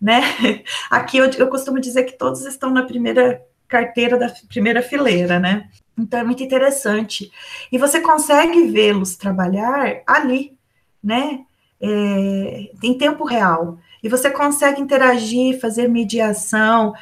né? 0.00 0.20
Aqui 0.90 1.18
eu, 1.18 1.30
eu 1.32 1.48
costumo 1.48 1.80
dizer 1.80 2.04
que 2.04 2.18
todos 2.18 2.44
estão 2.44 2.70
na 2.70 2.82
primeira 2.82 3.42
carteira 3.68 4.16
da 4.16 4.32
primeira 4.48 4.82
fileira, 4.82 5.38
né? 5.38 5.68
Então 5.98 6.20
é 6.20 6.24
muito 6.24 6.42
interessante. 6.42 7.30
E 7.70 7.78
você 7.78 8.00
consegue 8.00 8.66
vê-los 8.66 9.16
trabalhar 9.16 10.02
ali, 10.06 10.56
né? 11.02 11.44
É, 11.80 12.70
em 12.82 12.96
tempo 12.96 13.24
real. 13.24 13.78
E 14.02 14.08
você 14.08 14.30
consegue 14.30 14.80
interagir, 14.80 15.60
fazer 15.60 15.88
mediação, 15.88 16.94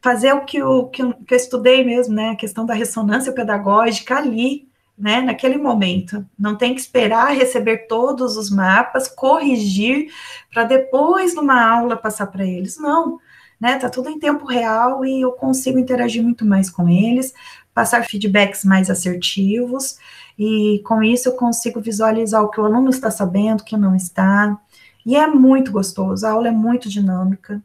fazer 0.00 0.32
o 0.34 0.44
que, 0.44 0.62
o, 0.62 0.88
que, 0.88 1.02
eu, 1.02 1.14
que 1.14 1.34
eu 1.34 1.36
estudei 1.36 1.84
mesmo, 1.84 2.14
né? 2.14 2.30
A 2.30 2.36
questão 2.36 2.66
da 2.66 2.74
ressonância 2.74 3.32
pedagógica 3.32 4.16
ali, 4.16 4.68
né? 4.96 5.20
Naquele 5.20 5.56
momento. 5.56 6.24
Não 6.38 6.56
tem 6.56 6.74
que 6.74 6.80
esperar 6.80 7.34
receber 7.34 7.86
todos 7.86 8.36
os 8.36 8.50
mapas, 8.50 9.08
corrigir, 9.08 10.12
para 10.52 10.64
depois, 10.64 11.34
numa 11.34 11.62
aula, 11.62 11.96
passar 11.96 12.26
para 12.26 12.44
eles. 12.44 12.78
Não. 12.78 13.18
Né, 13.60 13.78
tá 13.78 13.88
tudo 13.88 14.10
em 14.10 14.18
tempo 14.18 14.44
real 14.44 15.04
e 15.06 15.22
eu 15.22 15.32
consigo 15.32 15.78
interagir 15.78 16.22
muito 16.22 16.44
mais 16.44 16.68
com 16.68 16.88
eles, 16.88 17.32
passar 17.72 18.04
feedbacks 18.04 18.64
mais 18.64 18.90
assertivos, 18.90 19.96
e 20.38 20.82
com 20.84 21.02
isso 21.02 21.28
eu 21.28 21.32
consigo 21.34 21.80
visualizar 21.80 22.42
o 22.42 22.50
que 22.50 22.60
o 22.60 22.64
aluno 22.64 22.90
está 22.90 23.10
sabendo, 23.12 23.60
o 23.60 23.64
que 23.64 23.76
não 23.76 23.94
está, 23.94 24.58
e 25.06 25.16
é 25.16 25.26
muito 25.28 25.70
gostoso, 25.70 26.26
a 26.26 26.32
aula 26.32 26.48
é 26.48 26.50
muito 26.50 26.88
dinâmica, 26.90 27.62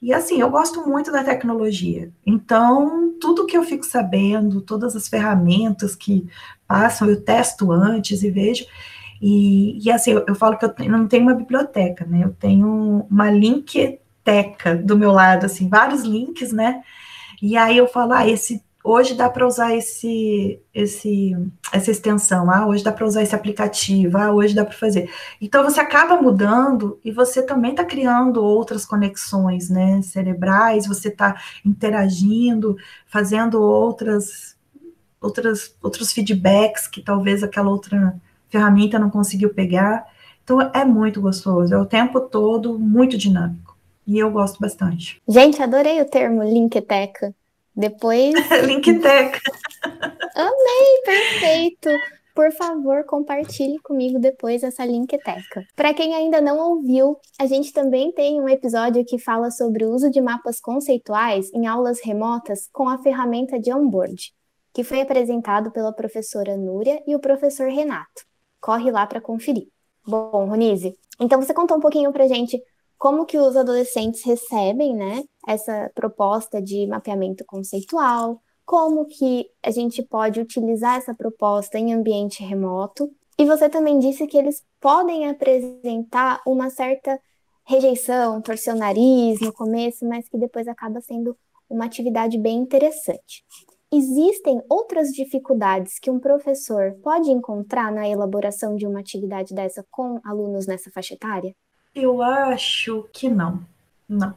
e 0.00 0.12
assim, 0.12 0.40
eu 0.40 0.50
gosto 0.50 0.86
muito 0.86 1.10
da 1.10 1.24
tecnologia, 1.24 2.12
então 2.24 3.14
tudo 3.18 3.46
que 3.46 3.56
eu 3.56 3.64
fico 3.64 3.84
sabendo, 3.84 4.60
todas 4.60 4.94
as 4.94 5.08
ferramentas 5.08 5.96
que 5.96 6.28
passam, 6.70 7.10
eu 7.10 7.20
testo 7.20 7.72
antes 7.72 8.22
e 8.22 8.30
vejo, 8.30 8.64
e, 9.20 9.84
e 9.84 9.90
assim, 9.90 10.12
eu, 10.12 10.24
eu, 10.28 10.36
falo 10.36 10.56
que 10.56 10.64
eu 10.64 10.72
não 10.88 11.08
tenho 11.08 11.24
uma 11.24 11.34
biblioteca, 11.34 12.06
né, 12.06 12.20
eu 12.22 12.30
tenho 12.30 13.04
uma 13.10 13.28
linkteca 13.28 14.76
do 14.76 14.96
meu 14.96 15.10
lado, 15.10 15.46
assim, 15.46 15.68
vários 15.68 16.02
links, 16.02 16.52
né, 16.52 16.80
e 17.42 17.56
aí 17.56 17.76
eu 17.76 17.88
falo, 17.88 18.12
ah, 18.12 18.28
esse 18.28 18.62
hoje 18.82 19.14
dá 19.14 19.28
para 19.28 19.46
usar 19.46 19.74
esse, 19.74 20.60
esse, 20.72 21.36
essa 21.72 21.90
extensão, 21.90 22.50
ah, 22.50 22.66
hoje 22.66 22.84
dá 22.84 22.92
para 22.92 23.04
usar 23.04 23.22
esse 23.22 23.34
aplicativo, 23.34 24.16
ah, 24.16 24.32
hoje 24.32 24.54
dá 24.54 24.64
para 24.64 24.76
fazer. 24.76 25.10
Então 25.40 25.62
você 25.62 25.80
acaba 25.80 26.20
mudando 26.20 26.98
e 27.04 27.10
você 27.10 27.42
também 27.42 27.72
está 27.72 27.84
criando 27.84 28.42
outras 28.42 28.86
conexões, 28.86 29.68
né, 29.68 30.00
cerebrais, 30.02 30.86
você 30.86 31.08
está 31.08 31.36
interagindo, 31.64 32.76
fazendo 33.06 33.60
outras, 33.60 34.56
outras, 35.20 35.76
outros 35.82 36.12
feedbacks 36.12 36.86
que 36.86 37.02
talvez 37.02 37.42
aquela 37.42 37.70
outra 37.70 38.14
ferramenta 38.48 38.98
não 38.98 39.10
conseguiu 39.10 39.52
pegar. 39.52 40.06
Então 40.42 40.60
é 40.74 40.84
muito 40.84 41.20
gostoso, 41.20 41.72
é 41.72 41.78
o 41.78 41.86
tempo 41.86 42.20
todo 42.20 42.78
muito 42.78 43.16
dinâmico. 43.16 43.76
E 44.06 44.18
eu 44.18 44.30
gosto 44.30 44.58
bastante. 44.58 45.20
Gente, 45.28 45.62
adorei 45.62 46.00
o 46.00 46.04
termo 46.04 46.42
Linkteca. 46.42 47.34
Depois. 47.76 48.34
Linkteca. 48.66 49.40
Amei, 50.34 51.02
perfeito. 51.04 51.88
Por 52.34 52.52
favor, 52.52 53.04
compartilhe 53.04 53.78
comigo 53.80 54.18
depois 54.18 54.62
essa 54.62 54.84
Linkteca. 54.84 55.64
Para 55.76 55.92
quem 55.92 56.14
ainda 56.14 56.40
não 56.40 56.58
ouviu, 56.58 57.16
a 57.38 57.46
gente 57.46 57.72
também 57.72 58.12
tem 58.12 58.40
um 58.40 58.48
episódio 58.48 59.04
que 59.04 59.18
fala 59.18 59.50
sobre 59.50 59.84
o 59.84 59.92
uso 59.92 60.10
de 60.10 60.20
mapas 60.20 60.60
conceituais 60.60 61.52
em 61.52 61.66
aulas 61.66 61.98
remotas 62.02 62.68
com 62.72 62.88
a 62.88 62.98
ferramenta 62.98 63.58
de 63.58 63.72
onboard, 63.72 64.32
que 64.72 64.84
foi 64.84 65.00
apresentado 65.00 65.70
pela 65.70 65.92
professora 65.92 66.56
Núria 66.56 67.02
e 67.06 67.14
o 67.14 67.20
professor 67.20 67.68
Renato. 67.68 68.24
Corre 68.60 68.90
lá 68.90 69.06
para 69.06 69.20
conferir. 69.20 69.68
Bom, 70.06 70.46
Ronise, 70.46 70.96
então 71.20 71.40
você 71.40 71.52
contou 71.52 71.76
um 71.76 71.80
pouquinho 71.80 72.12
para 72.12 72.26
gente 72.26 72.60
como 72.98 73.24
que 73.24 73.38
os 73.38 73.56
adolescentes 73.56 74.22
recebem, 74.24 74.94
né, 74.94 75.22
essa 75.48 75.90
proposta 75.94 76.60
de 76.60 76.86
mapeamento 76.86 77.44
conceitual, 77.46 78.40
como 78.64 79.06
que 79.06 79.50
a 79.62 79.70
gente 79.70 80.02
pode 80.02 80.40
utilizar 80.40 80.98
essa 80.98 81.14
proposta 81.14 81.78
em 81.78 81.94
ambiente 81.94 82.42
remoto. 82.44 83.10
E 83.38 83.44
você 83.44 83.68
também 83.68 83.98
disse 83.98 84.26
que 84.26 84.36
eles 84.36 84.62
podem 84.78 85.28
apresentar 85.28 86.42
uma 86.46 86.68
certa 86.68 87.18
rejeição, 87.66 88.40
torcer 88.42 88.74
o 88.74 88.78
nariz 88.78 89.40
no 89.40 89.52
começo, 89.52 90.06
mas 90.06 90.28
que 90.28 90.36
depois 90.36 90.68
acaba 90.68 91.00
sendo 91.00 91.36
uma 91.70 91.86
atividade 91.86 92.36
bem 92.36 92.58
interessante. 92.58 93.44
Existem 93.92 94.62
outras 94.68 95.08
dificuldades 95.08 95.98
que 95.98 96.10
um 96.10 96.20
professor 96.20 96.92
pode 97.02 97.28
encontrar 97.28 97.90
na 97.90 98.08
elaboração 98.08 98.76
de 98.76 98.86
uma 98.86 99.00
atividade 99.00 99.52
dessa 99.52 99.84
com 99.90 100.20
alunos 100.22 100.64
nessa 100.64 100.92
faixa 100.92 101.14
etária? 101.14 101.56
Eu 101.92 102.22
acho 102.22 103.08
que 103.12 103.28
não. 103.28 103.60
Não. 104.08 104.32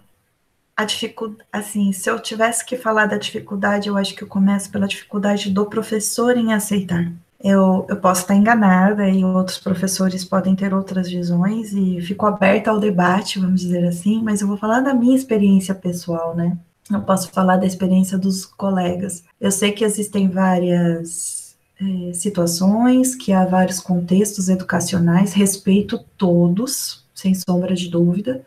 A 0.75 0.85
dificuldade, 0.85 1.47
assim, 1.51 1.91
se 1.91 2.09
eu 2.09 2.19
tivesse 2.19 2.65
que 2.65 2.75
falar 2.75 3.05
da 3.05 3.17
dificuldade, 3.17 3.89
eu 3.89 3.95
acho 3.95 4.15
que 4.15 4.23
eu 4.23 4.27
começo 4.27 4.71
pela 4.71 4.87
dificuldade 4.87 5.51
do 5.51 5.67
professor 5.67 6.35
em 6.35 6.51
aceitar. 6.51 7.11
Eu, 7.39 7.85
eu 7.87 7.97
posso 7.97 8.21
estar 8.21 8.33
enganada 8.33 9.07
e 9.07 9.23
outros 9.23 9.59
professores 9.59 10.25
podem 10.25 10.55
ter 10.55 10.73
outras 10.73 11.07
visões 11.11 11.73
e 11.73 12.01
fico 12.01 12.25
aberta 12.25 12.71
ao 12.71 12.79
debate, 12.79 13.37
vamos 13.37 13.61
dizer 13.61 13.85
assim, 13.85 14.23
mas 14.23 14.41
eu 14.41 14.47
vou 14.47 14.57
falar 14.57 14.79
da 14.79 14.95
minha 14.95 15.15
experiência 15.15 15.75
pessoal, 15.75 16.35
né? 16.35 16.57
Eu 16.91 17.01
posso 17.01 17.31
falar 17.31 17.57
da 17.57 17.65
experiência 17.65 18.17
dos 18.17 18.45
colegas. 18.45 19.23
Eu 19.39 19.51
sei 19.51 19.71
que 19.71 19.83
existem 19.83 20.29
várias 20.29 21.55
é, 21.81 22.13
situações, 22.13 23.15
que 23.15 23.31
há 23.31 23.45
vários 23.45 23.79
contextos 23.79 24.49
educacionais, 24.49 25.33
respeito 25.33 25.99
todos, 26.17 27.05
sem 27.13 27.33
sombra 27.33 27.73
de 27.73 27.89
dúvida. 27.89 28.45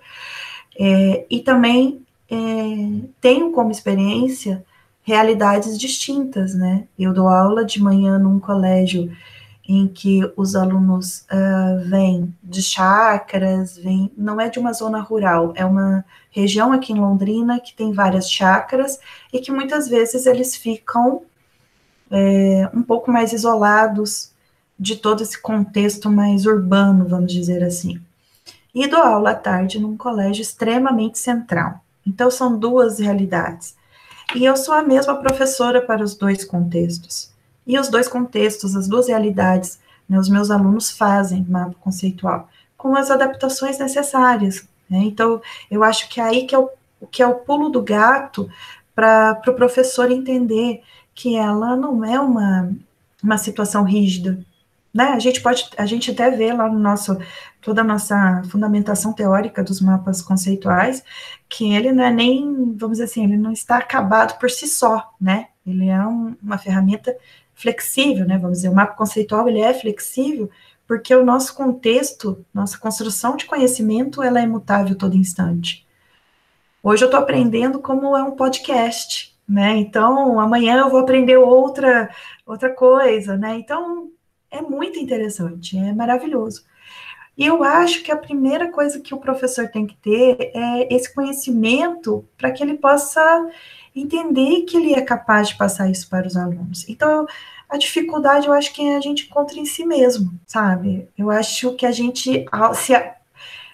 É, 0.78 1.24
e 1.30 1.40
também 1.40 2.02
é, 2.30 2.36
tenho 3.20 3.52
como 3.52 3.70
experiência 3.70 4.64
realidades 5.02 5.78
distintas, 5.78 6.54
né? 6.54 6.84
Eu 6.98 7.12
dou 7.12 7.28
aula 7.28 7.64
de 7.64 7.80
manhã 7.80 8.18
num 8.18 8.40
colégio 8.40 9.10
em 9.68 9.88
que 9.88 10.20
os 10.36 10.54
alunos 10.54 11.26
uh, 11.30 11.88
vêm 11.88 12.34
de 12.42 12.62
chácaras, 12.62 13.76
vêm, 13.76 14.12
não 14.16 14.40
é 14.40 14.48
de 14.48 14.58
uma 14.58 14.72
zona 14.72 15.00
rural, 15.00 15.52
é 15.56 15.64
uma 15.64 16.04
região 16.30 16.72
aqui 16.72 16.92
em 16.92 17.00
Londrina 17.00 17.58
que 17.58 17.74
tem 17.74 17.92
várias 17.92 18.30
chácaras 18.30 18.98
e 19.32 19.40
que 19.40 19.50
muitas 19.50 19.88
vezes 19.88 20.26
eles 20.26 20.54
ficam 20.54 21.22
é, 22.10 22.70
um 22.72 22.82
pouco 22.82 23.10
mais 23.10 23.32
isolados 23.32 24.32
de 24.78 24.96
todo 24.96 25.22
esse 25.22 25.40
contexto 25.40 26.10
mais 26.10 26.46
urbano, 26.46 27.08
vamos 27.08 27.32
dizer 27.32 27.64
assim 27.64 28.00
e 28.76 28.86
dou 28.86 29.00
aula 29.00 29.30
à 29.30 29.34
tarde 29.34 29.80
num 29.80 29.96
colégio 29.96 30.42
extremamente 30.42 31.18
central. 31.18 31.80
Então, 32.06 32.30
são 32.30 32.58
duas 32.58 32.98
realidades. 32.98 33.74
E 34.34 34.44
eu 34.44 34.54
sou 34.54 34.74
a 34.74 34.82
mesma 34.82 35.16
professora 35.16 35.80
para 35.80 36.04
os 36.04 36.14
dois 36.14 36.44
contextos. 36.44 37.30
E 37.66 37.78
os 37.78 37.88
dois 37.88 38.08
contextos, 38.08 38.76
as 38.76 38.86
duas 38.86 39.08
realidades, 39.08 39.78
né, 40.08 40.18
os 40.18 40.28
meus 40.28 40.50
alunos 40.50 40.90
fazem 40.90 41.44
mapa 41.48 41.74
conceitual, 41.80 42.48
com 42.76 42.94
as 42.94 43.10
adaptações 43.10 43.78
necessárias. 43.78 44.66
Né? 44.88 44.98
Então, 45.04 45.40
eu 45.70 45.82
acho 45.82 46.08
que 46.08 46.20
é 46.20 46.24
aí 46.24 46.46
que 46.46 46.54
é 46.54 46.58
o, 46.58 46.70
que 47.10 47.22
é 47.22 47.26
o 47.26 47.34
pulo 47.34 47.68
do 47.68 47.82
gato 47.82 48.48
para 48.94 49.32
o 49.32 49.42
pro 49.42 49.54
professor 49.54 50.10
entender 50.10 50.82
que 51.14 51.36
ela 51.36 51.76
não 51.76 52.04
é 52.04 52.20
uma, 52.20 52.70
uma 53.22 53.38
situação 53.38 53.82
rígida, 53.82 54.38
né? 54.96 55.08
A 55.08 55.18
gente 55.18 55.42
pode, 55.42 55.68
a 55.76 55.84
gente 55.84 56.10
até 56.10 56.30
vê 56.30 56.52
lá 56.54 56.68
no 56.70 56.78
nosso, 56.78 57.18
toda 57.60 57.82
a 57.82 57.84
nossa 57.84 58.42
fundamentação 58.50 59.12
teórica 59.12 59.62
dos 59.62 59.78
mapas 59.78 60.22
conceituais, 60.22 61.04
que 61.50 61.74
ele 61.74 61.92
não 61.92 62.02
é 62.02 62.10
nem, 62.10 62.74
vamos 62.74 62.96
dizer 62.96 63.04
assim, 63.04 63.24
ele 63.24 63.36
não 63.36 63.52
está 63.52 63.76
acabado 63.76 64.38
por 64.38 64.50
si 64.50 64.66
só, 64.66 65.12
né? 65.20 65.48
Ele 65.66 65.88
é 65.88 66.00
um, 66.00 66.34
uma 66.42 66.56
ferramenta 66.56 67.14
flexível, 67.56 68.26
né? 68.26 68.38
Vamos 68.38 68.58
dizer, 68.58 68.68
o 68.68 68.74
mapa 68.74 68.94
conceitual 68.94 69.48
ele 69.48 69.60
é 69.60 69.74
flexível 69.74 70.48
porque 70.86 71.12
o 71.12 71.24
nosso 71.24 71.52
contexto, 71.56 72.46
nossa 72.54 72.78
construção 72.78 73.36
de 73.36 73.44
conhecimento, 73.44 74.22
ela 74.22 74.40
é 74.40 74.46
mutável 74.46 74.96
todo 74.96 75.16
instante. 75.16 75.84
Hoje 76.80 77.02
eu 77.02 77.06
estou 77.06 77.18
aprendendo 77.18 77.80
como 77.80 78.16
é 78.16 78.22
um 78.22 78.36
podcast, 78.36 79.36
né? 79.48 79.76
Então 79.76 80.38
amanhã 80.38 80.78
eu 80.78 80.90
vou 80.90 81.00
aprender 81.00 81.36
outra 81.36 82.08
outra 82.46 82.70
coisa, 82.72 83.36
né? 83.36 83.56
Então 83.56 84.10
é 84.50 84.60
muito 84.62 84.98
interessante, 84.98 85.76
é 85.76 85.92
maravilhoso. 85.92 86.64
E 87.36 87.44
eu 87.44 87.62
acho 87.64 88.02
que 88.02 88.12
a 88.12 88.16
primeira 88.16 88.70
coisa 88.70 89.00
que 89.00 89.14
o 89.14 89.18
professor 89.18 89.68
tem 89.68 89.86
que 89.86 89.96
ter 89.96 90.52
é 90.54 90.94
esse 90.94 91.12
conhecimento 91.12 92.26
para 92.36 92.50
que 92.50 92.62
ele 92.62 92.78
possa 92.78 93.50
entender 93.96 94.62
que 94.62 94.76
ele 94.76 94.94
é 94.94 95.00
capaz 95.00 95.48
de 95.48 95.56
passar 95.56 95.90
isso 95.90 96.08
para 96.08 96.26
os 96.26 96.36
alunos. 96.36 96.88
Então, 96.88 97.26
a 97.68 97.76
dificuldade 97.78 98.46
eu 98.46 98.52
acho 98.52 98.72
que 98.72 98.94
a 98.94 99.00
gente 99.00 99.26
encontra 99.26 99.58
em 99.58 99.64
si 99.64 99.84
mesmo, 99.84 100.32
sabe? 100.46 101.08
Eu 101.16 101.30
acho 101.30 101.74
que 101.74 101.86
a 101.86 101.92
gente 101.92 102.46
se 102.74 102.92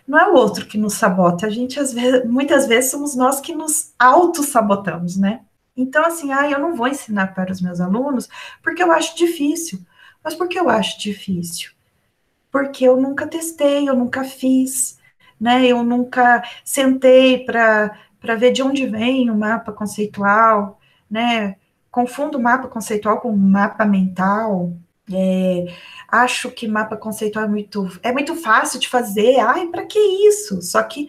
não 0.07 0.19
é 0.19 0.29
o 0.29 0.35
outro 0.35 0.67
que 0.67 0.79
nos 0.79 0.95
sabota, 0.95 1.47
a 1.47 1.51
gente 1.51 1.79
às 1.79 1.93
vezes, 1.93 2.29
muitas 2.29 2.67
vezes 2.67 2.91
somos 2.91 3.15
nós 3.15 3.41
que 3.41 3.55
nos 3.55 3.93
auto-sabotamos, 3.99 5.17
né? 5.17 5.41
Então, 5.77 6.05
assim, 6.05 6.33
ah, 6.33 6.51
eu 6.51 6.59
não 6.59 6.75
vou 6.75 6.89
ensinar 6.89 7.35
para 7.35 7.53
os 7.53 7.61
meus 7.61 7.81
alunos 7.81 8.29
porque 8.63 8.83
eu 8.83 8.93
acho 8.93 9.17
difícil. 9.17 9.81
Mas 10.23 10.35
por 10.35 10.49
que 10.49 10.59
eu 10.59 10.69
acho 10.69 11.01
difícil? 11.01 11.71
Porque 12.51 12.85
eu 12.85 12.97
nunca 13.01 13.27
testei, 13.27 13.89
eu 13.89 13.97
nunca 13.97 14.25
fiz, 14.25 14.99
né? 15.41 15.67
Eu 15.67 15.83
nunca 15.83 16.43
sentei 16.65 17.45
para 17.45 17.99
ver 18.37 18.53
de 18.53 18.63
onde 18.63 18.87
vem 18.87 19.31
o 19.31 19.37
mapa 19.37 19.73
conceitual, 19.73 20.81
né? 21.11 21.57
Confundo 21.91 22.41
mapa 22.41 22.69
conceitual 22.69 23.21
com 23.21 23.37
mapa 23.37 23.85
mental. 23.85 24.73
É, 25.13 25.67
acho 26.09 26.51
que 26.51 26.69
mapa 26.69 26.97
conceitual 26.97 27.45
é 27.45 27.49
muito, 27.49 27.89
é 28.03 28.13
muito 28.13 28.35
fácil 28.37 28.79
de 28.79 28.89
fazer. 28.89 29.41
Ai, 29.41 29.67
para 29.67 29.85
que 29.85 29.99
isso? 29.99 30.63
Só 30.63 30.83
que 30.83 31.09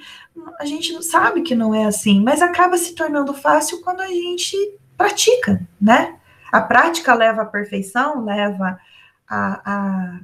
a 0.60 0.66
gente 0.66 0.92
não 0.94 1.02
sabe 1.02 1.42
que 1.44 1.56
não 1.56 1.74
é 1.74 1.86
assim, 1.86 2.22
mas 2.22 2.42
acaba 2.42 2.78
se 2.78 2.96
tornando 2.96 3.34
fácil 3.34 3.82
quando 3.82 4.02
a 4.02 4.08
gente 4.08 4.58
pratica, 4.98 5.62
né? 5.80 6.18
A 6.52 6.62
prática 6.62 7.14
leva 7.14 7.44
à 7.44 7.46
perfeição, 7.46 8.24
leva 8.26 8.80
a, 9.28 9.72
a, 9.74 10.20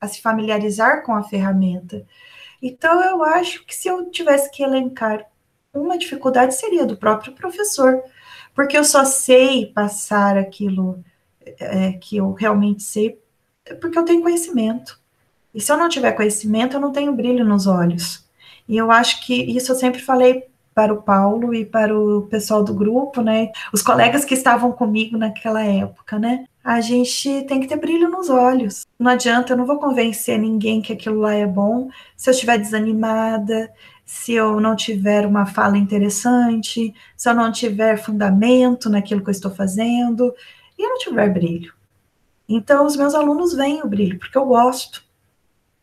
a 0.00 0.08
se 0.08 0.20
familiarizar 0.20 1.02
com 1.04 1.14
a 1.14 1.22
ferramenta. 1.22 2.04
Então, 2.60 3.02
eu 3.02 3.22
acho 3.22 3.64
que 3.64 3.74
se 3.74 3.88
eu 3.88 4.10
tivesse 4.10 4.50
que 4.50 4.62
elencar 4.62 5.24
uma 5.74 5.98
dificuldade, 5.98 6.54
seria 6.54 6.86
do 6.86 6.96
próprio 6.96 7.32
professor, 7.32 8.02
porque 8.54 8.76
eu 8.76 8.84
só 8.84 9.04
sei 9.04 9.66
passar 9.66 10.36
aquilo 10.36 11.02
é, 11.58 11.92
que 11.92 12.16
eu 12.16 12.32
realmente 12.32 12.82
sei, 12.82 13.18
porque 13.80 13.98
eu 13.98 14.04
tenho 14.04 14.22
conhecimento. 14.22 14.98
E 15.54 15.60
se 15.60 15.72
eu 15.72 15.76
não 15.76 15.88
tiver 15.88 16.12
conhecimento, 16.12 16.76
eu 16.76 16.80
não 16.80 16.92
tenho 16.92 17.14
brilho 17.14 17.44
nos 17.44 17.66
olhos. 17.66 18.26
E 18.68 18.76
eu 18.76 18.90
acho 18.90 19.24
que 19.24 19.34
isso 19.34 19.72
eu 19.72 19.76
sempre 19.76 20.00
falei 20.00 20.44
para 20.74 20.94
o 20.94 21.02
Paulo 21.02 21.52
e 21.52 21.64
para 21.64 21.98
o 21.98 22.22
pessoal 22.28 22.62
do 22.62 22.72
grupo, 22.72 23.20
né? 23.20 23.50
Os 23.72 23.82
colegas 23.82 24.24
que 24.24 24.34
estavam 24.34 24.70
comigo 24.70 25.18
naquela 25.18 25.64
época, 25.64 26.18
né? 26.18 26.44
A 26.62 26.80
gente 26.80 27.42
tem 27.48 27.58
que 27.60 27.66
ter 27.66 27.76
brilho 27.76 28.08
nos 28.08 28.28
olhos. 28.28 28.86
Não 28.96 29.10
adianta, 29.10 29.52
eu 29.52 29.56
não 29.56 29.66
vou 29.66 29.78
convencer 29.78 30.38
ninguém 30.38 30.80
que 30.80 30.92
aquilo 30.92 31.18
lá 31.20 31.34
é 31.34 31.46
bom 31.46 31.88
se 32.16 32.30
eu 32.30 32.32
estiver 32.32 32.58
desanimada, 32.58 33.72
se 34.08 34.32
eu 34.32 34.58
não 34.58 34.74
tiver 34.74 35.26
uma 35.26 35.44
fala 35.44 35.76
interessante, 35.76 36.94
se 37.14 37.28
eu 37.28 37.34
não 37.34 37.52
tiver 37.52 37.98
fundamento 37.98 38.88
naquilo 38.88 39.20
que 39.22 39.28
eu 39.28 39.32
estou 39.32 39.50
fazendo 39.50 40.34
e 40.78 40.82
eu 40.82 40.88
não 40.88 40.96
tiver 40.96 41.28
brilho. 41.30 41.74
Então, 42.48 42.86
os 42.86 42.96
meus 42.96 43.14
alunos 43.14 43.52
veem 43.52 43.82
o 43.82 43.86
brilho, 43.86 44.18
porque 44.18 44.38
eu 44.38 44.46
gosto. 44.46 45.04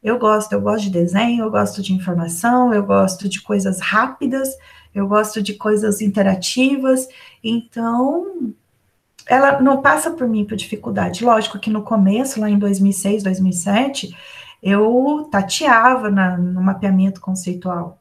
Eu 0.01 0.17
gosto, 0.17 0.53
eu 0.53 0.59
gosto 0.59 0.85
de 0.85 0.89
desenho, 0.89 1.43
eu 1.43 1.51
gosto 1.51 1.83
de 1.83 1.93
informação, 1.93 2.73
eu 2.73 2.83
gosto 2.83 3.29
de 3.29 3.39
coisas 3.43 3.79
rápidas, 3.79 4.49
eu 4.91 5.07
gosto 5.07 5.39
de 5.39 5.53
coisas 5.53 6.01
interativas. 6.01 7.07
Então, 7.43 8.55
ela 9.27 9.61
não 9.61 9.83
passa 9.83 10.09
por 10.09 10.27
mim 10.27 10.45
por 10.45 10.57
dificuldade. 10.57 11.23
Lógico 11.23 11.59
que 11.59 11.69
no 11.69 11.83
começo, 11.83 12.41
lá 12.41 12.49
em 12.49 12.57
2006, 12.57 13.21
2007, 13.21 14.17
eu 14.63 15.29
tateava 15.31 16.09
na, 16.09 16.35
no 16.35 16.63
mapeamento 16.63 17.21
conceitual, 17.21 17.99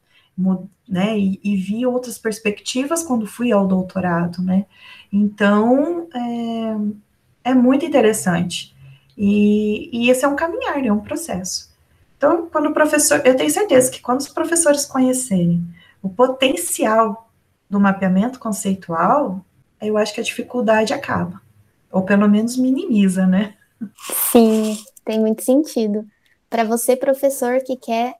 né, 0.88 1.19
e, 1.19 1.41
e, 1.43 1.57
vi 1.57 1.87
outras 1.87 2.19
perspectivas 2.19 3.03
quando 3.03 3.26
fui 3.26 3.53
ao 3.53 3.67
doutorado, 3.67 4.43
né. 4.43 4.67
Então, 5.12 6.09
é, 6.12 7.50
é 7.50 7.55
muito 7.55 7.85
interessante. 7.85 8.75
E, 9.17 9.91
e 9.93 10.11
esse 10.11 10.25
é 10.25 10.29
um 10.29 10.35
caminhar, 10.35 10.85
é 10.85 10.93
um 10.93 11.00
processo. 11.00 11.73
Então, 12.17 12.49
quando 12.50 12.71
o 12.71 12.75
professor, 12.75 13.23
eu 13.25 13.37
tenho 13.37 13.50
certeza 13.50 13.91
que 13.91 14.00
quando 14.00 14.21
os 14.21 14.29
professores 14.29 14.85
conhecerem 14.85 15.64
o 16.03 16.09
potencial 16.09 17.31
do 17.69 17.79
mapeamento 17.79 18.38
conceitual, 18.38 19.45
eu 19.81 19.97
acho 19.97 20.14
que 20.14 20.21
a 20.21 20.25
dificuldade 20.25 20.93
acaba, 20.93 21.41
ou 21.91 22.03
pelo 22.03 22.29
menos 22.29 22.57
minimiza, 22.57 23.26
né? 23.26 23.55
Sim, 24.31 24.76
tem 25.05 25.21
muito 25.21 25.43
sentido. 25.43 26.05
Para 26.49 26.64
você, 26.64 26.97
professor, 26.97 27.61
que 27.62 27.76
quer 27.76 28.14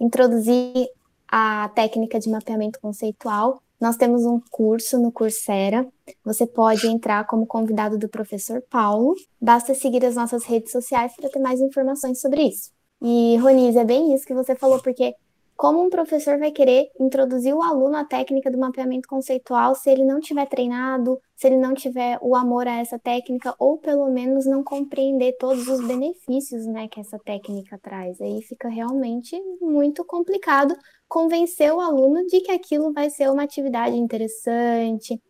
introduzir 0.00 0.88
a 1.28 1.70
técnica 1.74 2.18
de 2.18 2.30
mapeamento 2.30 2.80
conceitual, 2.80 3.62
nós 3.80 3.96
temos 3.96 4.24
um 4.24 4.40
curso 4.50 4.98
no 4.98 5.12
Coursera. 5.12 5.86
Você 6.24 6.46
pode 6.46 6.86
entrar 6.86 7.26
como 7.26 7.46
convidado 7.46 7.98
do 7.98 8.08
professor 8.08 8.62
Paulo. 8.70 9.14
Basta 9.40 9.74
seguir 9.74 10.04
as 10.04 10.16
nossas 10.16 10.44
redes 10.44 10.72
sociais 10.72 11.14
para 11.14 11.28
ter 11.28 11.38
mais 11.38 11.60
informações 11.60 12.20
sobre 12.20 12.42
isso. 12.42 12.70
E, 13.02 13.36
Ronise, 13.36 13.78
é 13.78 13.84
bem 13.84 14.14
isso 14.14 14.24
que 14.24 14.34
você 14.34 14.56
falou, 14.56 14.80
porque 14.80 15.14
como 15.56 15.82
um 15.82 15.88
professor 15.88 16.38
vai 16.38 16.50
querer 16.52 16.90
introduzir 17.00 17.54
o 17.54 17.62
aluno 17.62 17.96
à 17.96 18.04
técnica 18.04 18.50
do 18.50 18.58
mapeamento 18.58 19.08
conceitual 19.08 19.74
se 19.74 19.90
ele 19.90 20.04
não 20.04 20.20
tiver 20.20 20.46
treinado, 20.46 21.18
se 21.34 21.46
ele 21.46 21.56
não 21.56 21.74
tiver 21.74 22.18
o 22.20 22.36
amor 22.36 22.68
a 22.68 22.78
essa 22.78 22.98
técnica, 22.98 23.54
ou 23.58 23.78
pelo 23.78 24.10
menos 24.10 24.44
não 24.44 24.62
compreender 24.62 25.36
todos 25.38 25.66
os 25.66 25.86
benefícios 25.86 26.66
né, 26.66 26.88
que 26.88 27.00
essa 27.00 27.18
técnica 27.18 27.78
traz? 27.78 28.20
Aí 28.20 28.42
fica 28.42 28.68
realmente 28.68 29.40
muito 29.60 30.04
complicado 30.04 30.76
convencer 31.08 31.72
o 31.72 31.80
aluno 31.80 32.26
de 32.26 32.40
que 32.40 32.52
aquilo 32.52 32.92
vai 32.92 33.08
ser 33.08 33.30
uma 33.30 33.44
atividade 33.44 33.96
interessante, 33.96 35.20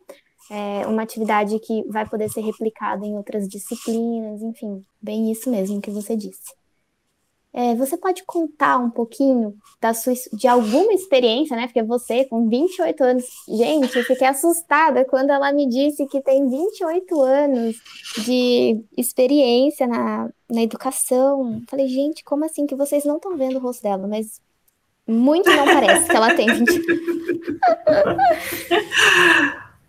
é, 0.50 0.86
uma 0.86 1.02
atividade 1.02 1.58
que 1.60 1.84
vai 1.88 2.08
poder 2.08 2.28
ser 2.30 2.40
replicada 2.40 3.06
em 3.06 3.16
outras 3.16 3.48
disciplinas, 3.48 4.42
enfim, 4.42 4.84
bem 5.00 5.30
isso 5.30 5.50
mesmo 5.50 5.80
que 5.80 5.90
você 5.90 6.16
disse. 6.16 6.65
É, 7.58 7.74
você 7.74 7.96
pode 7.96 8.22
contar 8.26 8.76
um 8.76 8.90
pouquinho 8.90 9.56
da 9.80 9.94
sua, 9.94 10.12
de 10.34 10.46
alguma 10.46 10.92
experiência, 10.92 11.56
né? 11.56 11.66
Porque 11.66 11.82
você, 11.82 12.26
com 12.26 12.46
28 12.50 13.02
anos, 13.02 13.24
gente, 13.48 13.96
eu 13.96 14.04
fiquei 14.04 14.26
assustada 14.26 15.06
quando 15.06 15.30
ela 15.30 15.50
me 15.54 15.66
disse 15.66 16.04
que 16.06 16.20
tem 16.20 16.46
28 16.46 17.18
anos 17.22 17.76
de 18.26 18.84
experiência 18.94 19.86
na, 19.86 20.28
na 20.50 20.62
educação. 20.64 21.62
Falei, 21.66 21.88
gente, 21.88 22.22
como 22.22 22.44
assim 22.44 22.66
que 22.66 22.74
vocês 22.74 23.06
não 23.06 23.16
estão 23.16 23.38
vendo 23.38 23.56
o 23.56 23.60
rosto 23.60 23.82
dela? 23.82 24.06
Mas 24.06 24.38
muito 25.08 25.48
não 25.50 25.64
parece 25.64 26.10
que 26.10 26.16
ela 26.16 26.34
tem 26.34 26.46
20 26.52 26.86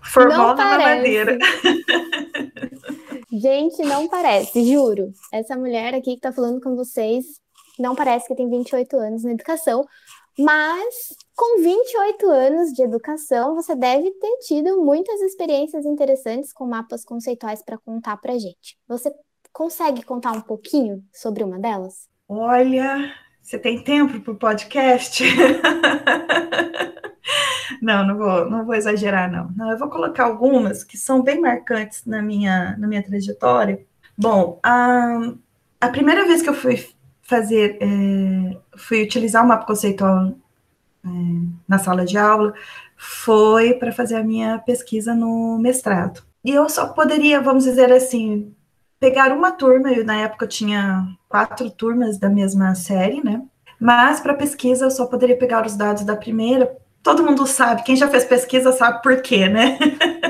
Formal 0.03 0.55
na 0.55 0.79
madeira. 0.79 1.37
Gente, 3.29 3.81
não 3.81 4.07
parece, 4.07 4.63
juro. 4.71 5.11
Essa 5.33 5.57
mulher 5.57 5.93
aqui 5.93 6.15
que 6.15 6.21
tá 6.21 6.31
falando 6.31 6.61
com 6.61 6.77
vocês 6.77 7.45
não 7.79 7.95
parece 7.95 8.27
que 8.27 8.35
tem 8.35 8.49
28 8.49 8.97
anos 8.97 9.23
na 9.23 9.31
educação, 9.31 9.85
mas 10.37 11.15
com 11.35 11.61
28 11.61 12.29
anos 12.29 12.73
de 12.73 12.83
educação, 12.83 13.55
você 13.55 13.75
deve 13.75 14.11
ter 14.11 14.37
tido 14.39 14.83
muitas 14.83 15.19
experiências 15.21 15.85
interessantes 15.85 16.53
com 16.53 16.67
mapas 16.67 17.03
conceituais 17.03 17.63
para 17.63 17.77
contar 17.77 18.17
para 18.17 18.37
gente. 18.37 18.77
Você 18.87 19.11
consegue 19.51 20.03
contar 20.03 20.33
um 20.33 20.41
pouquinho 20.41 21.03
sobre 21.11 21.43
uma 21.43 21.57
delas? 21.57 22.07
Olha, 22.29 23.11
você 23.41 23.57
tem 23.57 23.83
tempo 23.83 24.19
para 24.19 24.33
o 24.33 24.35
podcast? 24.35 25.23
não, 27.81 28.05
não 28.05 28.17
vou, 28.17 28.49
não 28.49 28.65
vou 28.65 28.75
exagerar, 28.75 29.31
não. 29.31 29.49
não. 29.55 29.71
Eu 29.71 29.79
vou 29.79 29.89
colocar 29.89 30.25
algumas 30.25 30.83
que 30.83 30.97
são 30.97 31.23
bem 31.23 31.41
marcantes 31.41 32.05
na 32.05 32.21
minha, 32.21 32.75
na 32.77 32.87
minha 32.87 33.01
trajetória. 33.01 33.83
Bom, 34.15 34.59
a, 34.61 35.33
a 35.81 35.89
primeira 35.89 36.25
vez 36.25 36.41
que 36.41 36.49
eu 36.49 36.53
fui 36.53 36.75
fazer, 37.27 37.77
é, 37.81 38.57
fui 38.77 39.03
utilizar 39.03 39.43
o 39.43 39.47
mapa 39.47 39.65
conceitual 39.65 40.33
é, 41.05 41.09
na 41.67 41.77
sala 41.77 42.05
de 42.05 42.17
aula, 42.17 42.53
foi 42.95 43.73
para 43.73 43.91
fazer 43.91 44.15
a 44.15 44.23
minha 44.23 44.57
pesquisa 44.59 45.13
no 45.13 45.59
mestrado. 45.59 46.23
E 46.43 46.51
eu 46.51 46.67
só 46.69 46.87
poderia, 46.87 47.41
vamos 47.41 47.65
dizer 47.65 47.91
assim, 47.91 48.55
pegar 48.99 49.33
uma 49.33 49.51
turma, 49.51 49.91
eu, 49.91 50.05
na 50.05 50.15
época 50.15 50.45
eu 50.45 50.49
tinha 50.49 51.05
quatro 51.27 51.69
turmas 51.69 52.17
da 52.17 52.29
mesma 52.29 52.73
série, 52.73 53.21
né? 53.21 53.43
Mas 53.79 54.21
para 54.21 54.33
pesquisa 54.33 54.85
eu 54.85 54.91
só 54.91 55.05
poderia 55.05 55.37
pegar 55.37 55.65
os 55.65 55.75
dados 55.75 56.03
da 56.03 56.15
primeira. 56.15 56.77
Todo 57.03 57.23
mundo 57.23 57.45
sabe, 57.45 57.83
quem 57.83 57.95
já 57.95 58.07
fez 58.07 58.23
pesquisa 58.23 58.71
sabe 58.71 59.01
por 59.03 59.21
quê, 59.21 59.49
né? 59.49 59.77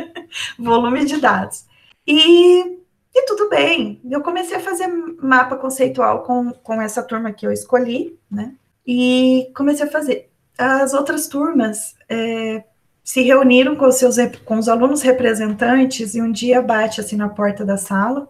Volume 0.57 1.05
de 1.05 1.17
dados. 1.17 1.65
E 2.05 2.77
e 3.17 3.25
tudo 3.25 3.49
bem, 3.49 3.99
eu 4.09 4.21
comecei 4.21 4.57
a 4.57 4.59
fazer 4.59 4.87
mapa 5.19 5.55
conceitual 5.55 6.23
com, 6.23 6.51
com 6.51 6.79
essa 6.79 7.01
turma 7.01 7.31
que 7.31 7.47
eu 7.47 7.51
escolhi, 7.51 8.17
né? 8.29 8.53
E 8.85 9.51
comecei 9.55 9.87
a 9.87 9.91
fazer. 9.91 10.29
As 10.57 10.93
outras 10.93 11.27
turmas 11.27 11.95
é, 12.07 12.63
se 13.03 13.21
reuniram 13.21 13.75
com 13.75 13.87
os 13.87 13.95
seus 13.95 14.17
com 14.45 14.57
os 14.57 14.69
alunos 14.69 15.01
representantes 15.01 16.13
e 16.13 16.21
um 16.21 16.31
dia 16.31 16.61
bate 16.61 17.01
assim 17.01 17.15
na 17.15 17.27
porta 17.27 17.65
da 17.65 17.75
sala. 17.75 18.27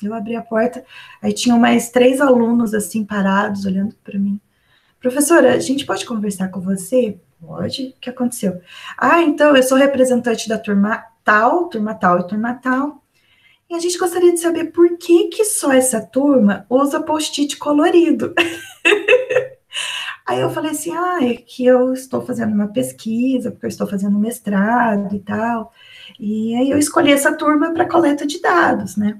Eu 0.00 0.14
abri 0.14 0.36
a 0.36 0.42
porta, 0.42 0.84
aí 1.20 1.32
tinham 1.32 1.58
mais 1.58 1.90
três 1.90 2.20
alunos 2.20 2.72
assim 2.74 3.04
parados 3.04 3.64
olhando 3.64 3.94
para 4.04 4.18
mim. 4.18 4.40
Professora, 5.00 5.54
a 5.54 5.58
gente 5.58 5.84
pode 5.84 6.06
conversar 6.06 6.48
com 6.48 6.60
você? 6.60 7.18
Pode. 7.40 7.94
O 7.96 8.00
que 8.00 8.10
aconteceu? 8.10 8.60
Ah, 8.96 9.20
então 9.22 9.56
eu 9.56 9.62
sou 9.62 9.76
representante 9.76 10.48
da 10.48 10.58
turma 10.58 11.04
tal, 11.24 11.68
turma 11.68 11.94
tal 11.94 12.20
e 12.20 12.26
turma 12.28 12.54
tal. 12.54 13.02
E 13.70 13.74
a 13.74 13.78
gente 13.78 13.98
gostaria 13.98 14.32
de 14.32 14.40
saber 14.40 14.66
por 14.66 14.96
que, 14.96 15.28
que 15.28 15.44
só 15.44 15.72
essa 15.72 16.00
turma 16.00 16.64
usa 16.70 17.02
post-it 17.02 17.56
colorido. 17.58 18.34
Aí 20.26 20.40
eu 20.40 20.50
falei 20.50 20.72
assim, 20.72 20.90
ah, 20.94 21.18
é 21.22 21.34
que 21.34 21.64
eu 21.64 21.92
estou 21.94 22.20
fazendo 22.20 22.52
uma 22.52 22.68
pesquisa, 22.68 23.50
porque 23.50 23.64
eu 23.64 23.70
estou 23.70 23.86
fazendo 23.86 24.18
mestrado 24.18 25.14
e 25.14 25.20
tal. 25.20 25.72
E 26.20 26.54
aí 26.54 26.70
eu 26.70 26.76
escolhi 26.76 27.10
essa 27.10 27.32
turma 27.32 27.72
para 27.72 27.88
coleta 27.88 28.26
de 28.26 28.38
dados, 28.38 28.96
né? 28.96 29.18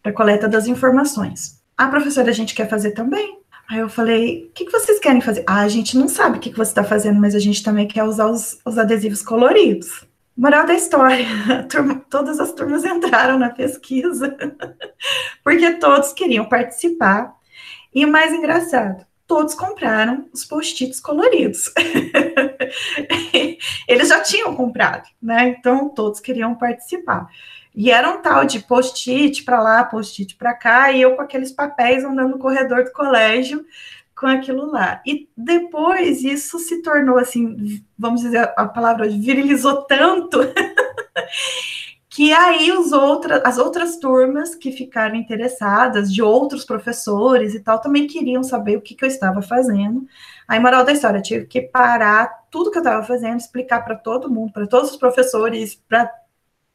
Para 0.00 0.12
coleta 0.12 0.48
das 0.48 0.68
informações. 0.68 1.60
A 1.76 1.88
professora, 1.88 2.30
a 2.30 2.32
gente 2.32 2.54
quer 2.54 2.68
fazer 2.68 2.92
também. 2.92 3.40
Aí 3.68 3.80
eu 3.80 3.88
falei, 3.88 4.44
o 4.44 4.52
que, 4.52 4.66
que 4.66 4.70
vocês 4.70 5.00
querem 5.00 5.20
fazer? 5.20 5.42
Ah, 5.48 5.62
a 5.62 5.68
gente 5.68 5.98
não 5.98 6.06
sabe 6.06 6.36
o 6.36 6.40
que, 6.40 6.50
que 6.50 6.56
você 6.56 6.70
está 6.70 6.84
fazendo, 6.84 7.20
mas 7.20 7.34
a 7.34 7.40
gente 7.40 7.62
também 7.62 7.88
quer 7.88 8.04
usar 8.04 8.28
os, 8.28 8.60
os 8.64 8.78
adesivos 8.78 9.22
coloridos. 9.22 10.06
Moral 10.36 10.66
da 10.66 10.74
história, 10.74 11.26
turma, 11.70 12.04
todas 12.10 12.38
as 12.38 12.52
turmas 12.52 12.84
entraram 12.84 13.38
na 13.38 13.48
pesquisa, 13.48 14.36
porque 15.42 15.72
todos 15.74 16.12
queriam 16.12 16.44
participar. 16.44 17.34
E 17.94 18.04
o 18.04 18.12
mais 18.12 18.34
engraçado, 18.34 19.06
todos 19.26 19.54
compraram 19.54 20.28
os 20.34 20.44
post-its 20.44 21.00
coloridos. 21.00 21.72
Eles 23.88 24.08
já 24.08 24.20
tinham 24.20 24.54
comprado, 24.54 25.08
né? 25.22 25.48
Então 25.48 25.88
todos 25.88 26.20
queriam 26.20 26.54
participar. 26.54 27.26
E 27.74 27.90
era 27.90 28.10
um 28.10 28.20
tal 28.20 28.44
de 28.44 28.60
post-it 28.60 29.42
para 29.42 29.60
lá, 29.60 29.84
post-it 29.84 30.36
para 30.36 30.54
cá, 30.54 30.92
e 30.92 31.00
eu 31.00 31.16
com 31.16 31.22
aqueles 31.22 31.52
papéis 31.52 32.04
andando 32.04 32.32
no 32.32 32.38
corredor 32.38 32.84
do 32.84 32.92
colégio 32.92 33.64
com 34.16 34.26
aquilo 34.26 34.70
lá. 34.70 35.02
E 35.06 35.28
depois 35.36 36.24
isso 36.24 36.58
se 36.58 36.80
tornou 36.80 37.18
assim, 37.18 37.82
vamos 37.98 38.22
dizer 38.22 38.52
a 38.56 38.66
palavra 38.66 39.08
virilizou 39.08 39.82
tanto 39.82 40.38
que 42.08 42.32
aí 42.32 42.72
os 42.72 42.92
outra, 42.92 43.42
as 43.44 43.58
outras 43.58 43.98
turmas 43.98 44.54
que 44.54 44.72
ficaram 44.72 45.16
interessadas, 45.16 46.10
de 46.10 46.22
outros 46.22 46.64
professores 46.64 47.54
e 47.54 47.60
tal, 47.60 47.78
também 47.78 48.06
queriam 48.06 48.42
saber 48.42 48.78
o 48.78 48.80
que, 48.80 48.94
que 48.94 49.04
eu 49.04 49.08
estava 49.08 49.42
fazendo. 49.42 50.06
Aí, 50.48 50.58
moral 50.58 50.82
da 50.82 50.92
história, 50.92 51.20
tive 51.20 51.44
que 51.44 51.60
parar 51.60 52.46
tudo 52.50 52.70
que 52.70 52.78
eu 52.78 52.82
estava 52.82 53.02
fazendo, 53.02 53.38
explicar 53.38 53.84
para 53.84 53.96
todo 53.96 54.30
mundo, 54.30 54.50
para 54.50 54.66
todos 54.66 54.92
os 54.92 54.96
professores, 54.96 55.74
para 55.86 56.10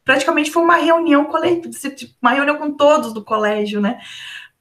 praticamente 0.03 0.51
foi 0.51 0.63
uma 0.63 0.77
reunião 0.77 1.25
coletiva, 1.25 1.73
tipo, 1.89 2.13
uma 2.21 2.31
reunião 2.31 2.57
com 2.57 2.71
todos 2.71 3.13
do 3.13 3.23
colégio, 3.23 3.79
né? 3.79 3.99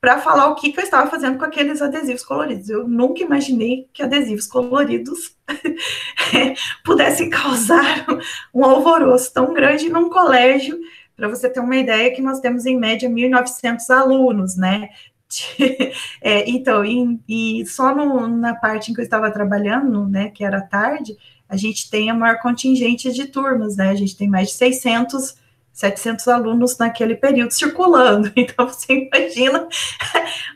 Para 0.00 0.18
falar 0.18 0.48
o 0.48 0.54
que, 0.54 0.72
que 0.72 0.80
eu 0.80 0.84
estava 0.84 1.10
fazendo 1.10 1.38
com 1.38 1.44
aqueles 1.44 1.82
adesivos 1.82 2.24
coloridos. 2.24 2.70
Eu 2.70 2.88
nunca 2.88 3.22
imaginei 3.22 3.88
que 3.92 4.02
adesivos 4.02 4.46
coloridos 4.46 5.36
pudessem 6.82 7.28
causar 7.28 8.06
um 8.54 8.64
alvoroço 8.64 9.32
tão 9.32 9.52
grande 9.52 9.90
num 9.90 10.08
colégio. 10.08 10.78
Para 11.14 11.28
você 11.28 11.50
ter 11.50 11.60
uma 11.60 11.76
ideia, 11.76 12.14
que 12.14 12.22
nós 12.22 12.40
temos 12.40 12.64
em 12.64 12.78
média 12.78 13.10
1.900 13.10 13.90
alunos, 13.90 14.56
né? 14.56 14.88
é, 16.20 16.48
então, 16.48 16.84
e, 16.84 17.20
e 17.28 17.66
só 17.66 17.94
no, 17.94 18.26
na 18.26 18.54
parte 18.54 18.90
em 18.90 18.94
que 18.94 19.00
eu 19.00 19.04
estava 19.04 19.30
trabalhando, 19.30 20.08
né, 20.08 20.30
que 20.30 20.44
era 20.44 20.60
tarde, 20.60 21.16
a 21.48 21.56
gente 21.56 21.90
tem 21.90 22.10
a 22.10 22.14
maior 22.14 22.38
contingente 22.40 23.12
de 23.12 23.26
turmas, 23.26 23.76
né? 23.76 23.90
A 23.90 23.94
gente 23.94 24.16
tem 24.16 24.28
mais 24.28 24.48
de 24.48 24.54
600, 24.54 25.34
700 25.72 26.28
alunos 26.28 26.76
naquele 26.78 27.14
período 27.14 27.52
circulando. 27.52 28.30
Então, 28.36 28.68
você 28.68 29.08
imagina 29.12 29.68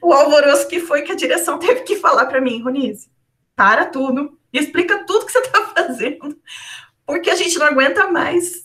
o 0.03 0.13
alvoroço 0.13 0.69
que 0.69 0.81
foi 0.81 1.03
que 1.03 1.13
a 1.13 1.17
direção 1.17 1.59
teve 1.59 1.83
que 1.83 1.97
falar 1.97 2.27
para 2.27 2.41
mim, 2.41 2.63
Ronise, 2.63 3.09
para 3.55 3.87
tudo 3.87 4.39
e 4.53 4.59
explica 4.59 5.05
tudo 5.05 5.27
que 5.27 5.33
você 5.33 5.39
está 5.39 5.63
fazendo, 5.75 6.39
porque 7.07 7.31
a 7.31 7.37
gente 7.37 7.59
não 7.59 7.67
aguenta 7.67 8.11
mais 8.11 8.65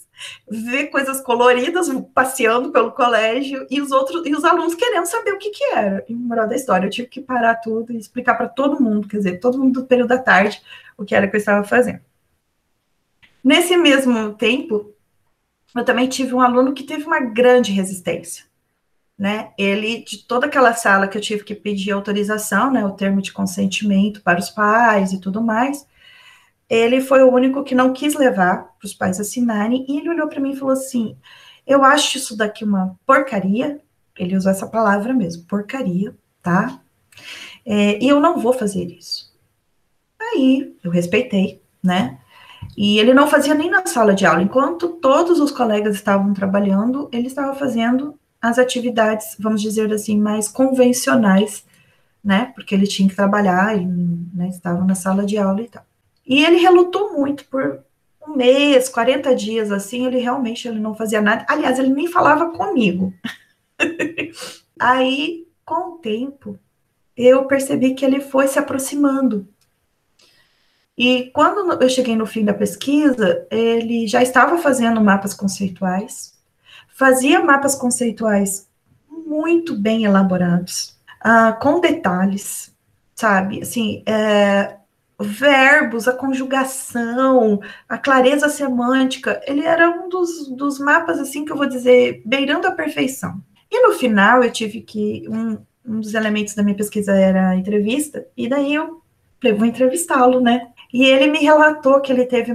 ver 0.50 0.88
coisas 0.88 1.22
coloridas 1.22 1.88
passeando 2.14 2.72
pelo 2.72 2.92
colégio 2.92 3.66
e 3.70 3.82
os 3.82 3.92
outros 3.92 4.26
e 4.26 4.36
os 4.36 4.44
alunos 4.44 4.76
querendo 4.76 5.06
saber 5.06 5.32
o 5.32 5.38
que 5.38 5.50
que 5.50 5.64
era. 5.66 6.04
E 6.08 6.14
moral 6.14 6.48
da 6.48 6.56
história, 6.56 6.86
eu 6.86 6.90
tive 6.90 7.08
que 7.08 7.22
parar 7.22 7.56
tudo 7.56 7.94
e 7.94 7.98
explicar 7.98 8.36
para 8.36 8.48
todo 8.48 8.82
mundo, 8.82 9.08
quer 9.08 9.18
dizer, 9.18 9.40
todo 9.40 9.58
mundo 9.58 9.82
do 9.82 9.88
período 9.88 10.10
da 10.10 10.18
tarde, 10.18 10.62
o 10.98 11.06
que 11.06 11.16
era 11.16 11.28
que 11.28 11.36
eu 11.36 11.40
estava 11.40 11.64
fazendo. 11.64 12.02
Nesse 13.44 13.78
mesmo 13.78 14.34
tempo, 14.34 14.94
eu 15.76 15.86
também 15.86 16.08
tive 16.08 16.34
um 16.34 16.42
aluno 16.42 16.74
que 16.74 16.84
teve 16.84 17.06
uma 17.06 17.20
grande 17.20 17.72
resistência. 17.72 18.46
Né? 19.18 19.52
Ele, 19.58 20.04
de 20.04 20.20
toda 20.26 20.46
aquela 20.46 20.74
sala 20.74 21.08
que 21.08 21.18
eu 21.18 21.22
tive 21.22 21.44
que 21.44 21.54
pedir 21.54 21.92
autorização, 21.92 22.72
né, 22.72 22.86
o 22.86 22.94
termo 22.94 23.22
de 23.22 23.34
consentimento 23.34 24.22
para 24.22 24.40
os 24.40 24.50
pais 24.50 25.12
e 25.12 25.20
tudo 25.20 25.42
mais, 25.42 25.86
ele 26.70 27.02
foi 27.02 27.24
o 27.24 27.34
único 27.34 27.64
que 27.64 27.74
não 27.74 27.92
quis 27.92 28.14
levar 28.14 28.76
para 28.78 28.86
os 28.86 28.94
pais 28.94 29.20
assinarem, 29.20 29.86
e 29.90 29.98
ele 29.98 30.10
olhou 30.10 30.28
para 30.28 30.40
mim 30.40 30.52
e 30.52 30.56
falou 30.56 30.74
assim: 30.74 31.18
Eu 31.66 31.84
acho 31.84 32.18
isso 32.18 32.38
daqui 32.38 32.64
uma 32.64 32.96
porcaria, 33.06 33.82
ele 34.18 34.38
usou 34.38 34.52
essa 34.52 34.68
palavra 34.68 35.14
mesmo, 35.14 35.46
porcaria, 35.46 36.16
tá? 36.44 36.80
É, 37.66 38.02
e 38.04 38.08
eu 38.08 38.20
não 38.20 38.40
vou 38.40 38.54
fazer 38.54 38.86
isso. 38.86 39.34
Aí 40.20 40.76
eu 40.84 40.92
respeitei, 40.92 41.62
né? 41.84 42.20
E 42.80 42.98
ele 42.98 43.14
não 43.14 43.28
fazia 43.28 43.54
nem 43.54 43.70
na 43.70 43.86
sala 43.86 44.16
de 44.16 44.26
aula. 44.26 44.42
Enquanto 44.42 44.88
todos 44.88 45.42
os 45.42 45.52
colegas 45.52 45.96
estavam 45.96 46.34
trabalhando, 46.34 47.10
ele 47.12 47.28
estava 47.28 47.54
fazendo 47.54 48.18
as 48.42 48.58
atividades, 48.58 49.36
vamos 49.38 49.62
dizer 49.62 49.92
assim, 49.92 50.18
mais 50.18 50.48
convencionais, 50.48 51.66
né? 52.24 52.54
Porque 52.56 52.74
ele 52.74 52.88
tinha 52.88 53.10
que 53.10 53.18
trabalhar 53.18 53.78
e 53.78 53.86
né, 53.86 54.48
estava 54.48 54.86
na 54.86 54.96
sala 54.96 55.26
de 55.26 55.38
aula 55.38 55.62
e 55.62 55.68
tal. 55.68 55.84
E 56.26 56.42
ele 56.42 56.56
relutou 56.56 57.12
muito 57.12 57.44
por 57.50 57.84
um 58.26 58.38
mês, 58.38 58.88
40 58.88 59.36
dias 59.36 59.74
assim, 59.74 60.08
ele 60.08 60.20
realmente 60.20 60.66
ele 60.66 60.80
não 60.80 60.96
fazia 60.96 61.22
nada. 61.22 61.46
Aliás, 61.50 61.80
ele 61.80 61.90
nem 61.90 62.08
falava 62.08 62.52
comigo. 62.52 63.14
Aí, 64.80 65.46
com 65.66 65.96
o 65.96 65.98
tempo, 65.98 66.58
eu 67.18 67.44
percebi 67.44 67.94
que 67.94 68.06
ele 68.06 68.22
foi 68.22 68.48
se 68.48 68.58
aproximando 68.58 69.46
e 71.00 71.32
quando 71.34 71.82
eu 71.82 71.88
cheguei 71.88 72.14
no 72.14 72.26
fim 72.26 72.44
da 72.44 72.54
pesquisa, 72.54 73.48
ele 73.50 74.06
já 74.06 74.22
estava 74.22 74.58
fazendo 74.58 75.00
mapas 75.00 75.34
conceituais, 75.34 76.38
fazia 76.90 77.42
mapas 77.42 77.74
conceituais 77.74 78.68
muito 79.10 79.78
bem 79.78 80.04
elaborados, 80.04 81.00
uh, 81.24 81.58
com 81.62 81.80
detalhes, 81.80 82.76
sabe? 83.16 83.62
Assim, 83.62 84.04
é, 84.06 84.76
verbos, 85.18 86.06
a 86.06 86.12
conjugação, 86.12 87.62
a 87.88 87.98
clareza 87.98 88.50
semântica, 88.50 89.42
ele 89.48 89.64
era 89.64 89.90
um 89.90 90.10
dos, 90.10 90.50
dos 90.50 90.80
mapas, 90.80 91.18
assim, 91.18 91.46
que 91.46 91.52
eu 91.54 91.58
vou 91.58 91.66
dizer, 91.66 92.22
beirando 92.26 92.68
a 92.68 92.72
perfeição. 92.72 93.42
E 93.72 93.88
no 93.88 93.94
final, 93.94 94.44
eu 94.44 94.52
tive 94.52 94.82
que. 94.82 95.26
Um, 95.30 95.58
um 95.86 96.02
dos 96.02 96.14
elementos 96.14 96.54
da 96.54 96.62
minha 96.62 96.76
pesquisa 96.76 97.14
era 97.14 97.50
a 97.50 97.56
entrevista, 97.56 98.28
e 98.36 98.50
daí 98.50 98.74
eu 98.74 99.02
vou 99.56 99.66
entrevistá-lo, 99.66 100.42
né? 100.42 100.68
E 100.92 101.06
ele 101.06 101.28
me 101.28 101.40
relatou 101.40 102.02
que 102.02 102.12
ele 102.12 102.26
teve 102.26 102.54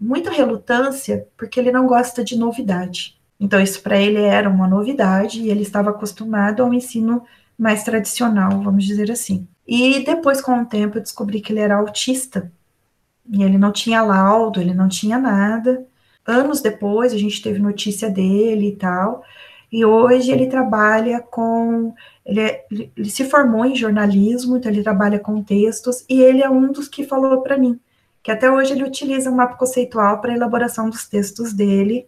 muita 0.00 0.30
relutância 0.30 1.26
porque 1.36 1.58
ele 1.58 1.72
não 1.72 1.86
gosta 1.86 2.22
de 2.22 2.36
novidade. 2.38 3.18
Então, 3.40 3.60
isso 3.60 3.82
para 3.82 3.98
ele 3.98 4.20
era 4.20 4.48
uma 4.48 4.66
novidade 4.66 5.42
e 5.42 5.50
ele 5.50 5.62
estava 5.62 5.90
acostumado 5.90 6.62
ao 6.62 6.72
ensino 6.72 7.24
mais 7.58 7.82
tradicional, 7.82 8.62
vamos 8.62 8.84
dizer 8.84 9.10
assim. 9.10 9.46
E 9.66 10.00
depois, 10.04 10.40
com 10.40 10.60
o 10.60 10.66
tempo, 10.66 10.98
eu 10.98 11.02
descobri 11.02 11.40
que 11.40 11.52
ele 11.52 11.60
era 11.60 11.76
autista. 11.76 12.50
E 13.30 13.42
ele 13.42 13.58
não 13.58 13.72
tinha 13.72 14.02
laudo, 14.02 14.60
ele 14.60 14.72
não 14.72 14.88
tinha 14.88 15.18
nada. 15.18 15.84
Anos 16.26 16.60
depois, 16.60 17.12
a 17.12 17.18
gente 17.18 17.42
teve 17.42 17.58
notícia 17.58 18.08
dele 18.08 18.68
e 18.68 18.76
tal. 18.76 19.22
E 19.70 19.84
hoje 19.84 20.30
ele 20.32 20.46
trabalha 20.46 21.20
com. 21.20 21.94
Ele, 22.28 22.40
é, 22.42 22.66
ele, 22.70 23.10
se 23.10 23.24
formou 23.24 23.64
em 23.64 23.74
jornalismo, 23.74 24.58
então 24.58 24.70
ele 24.70 24.82
trabalha 24.82 25.18
com 25.18 25.42
textos, 25.42 26.04
e 26.08 26.20
ele 26.20 26.42
é 26.42 26.50
um 26.50 26.70
dos 26.70 26.86
que 26.86 27.02
falou 27.02 27.40
para 27.40 27.56
mim 27.56 27.80
que 28.22 28.30
até 28.30 28.50
hoje 28.50 28.72
ele 28.72 28.84
utiliza 28.84 29.30
o 29.30 29.32
um 29.32 29.36
mapa 29.36 29.56
conceitual 29.56 30.20
para 30.20 30.32
a 30.32 30.36
elaboração 30.36 30.90
dos 30.90 31.06
textos 31.08 31.54
dele 31.54 32.06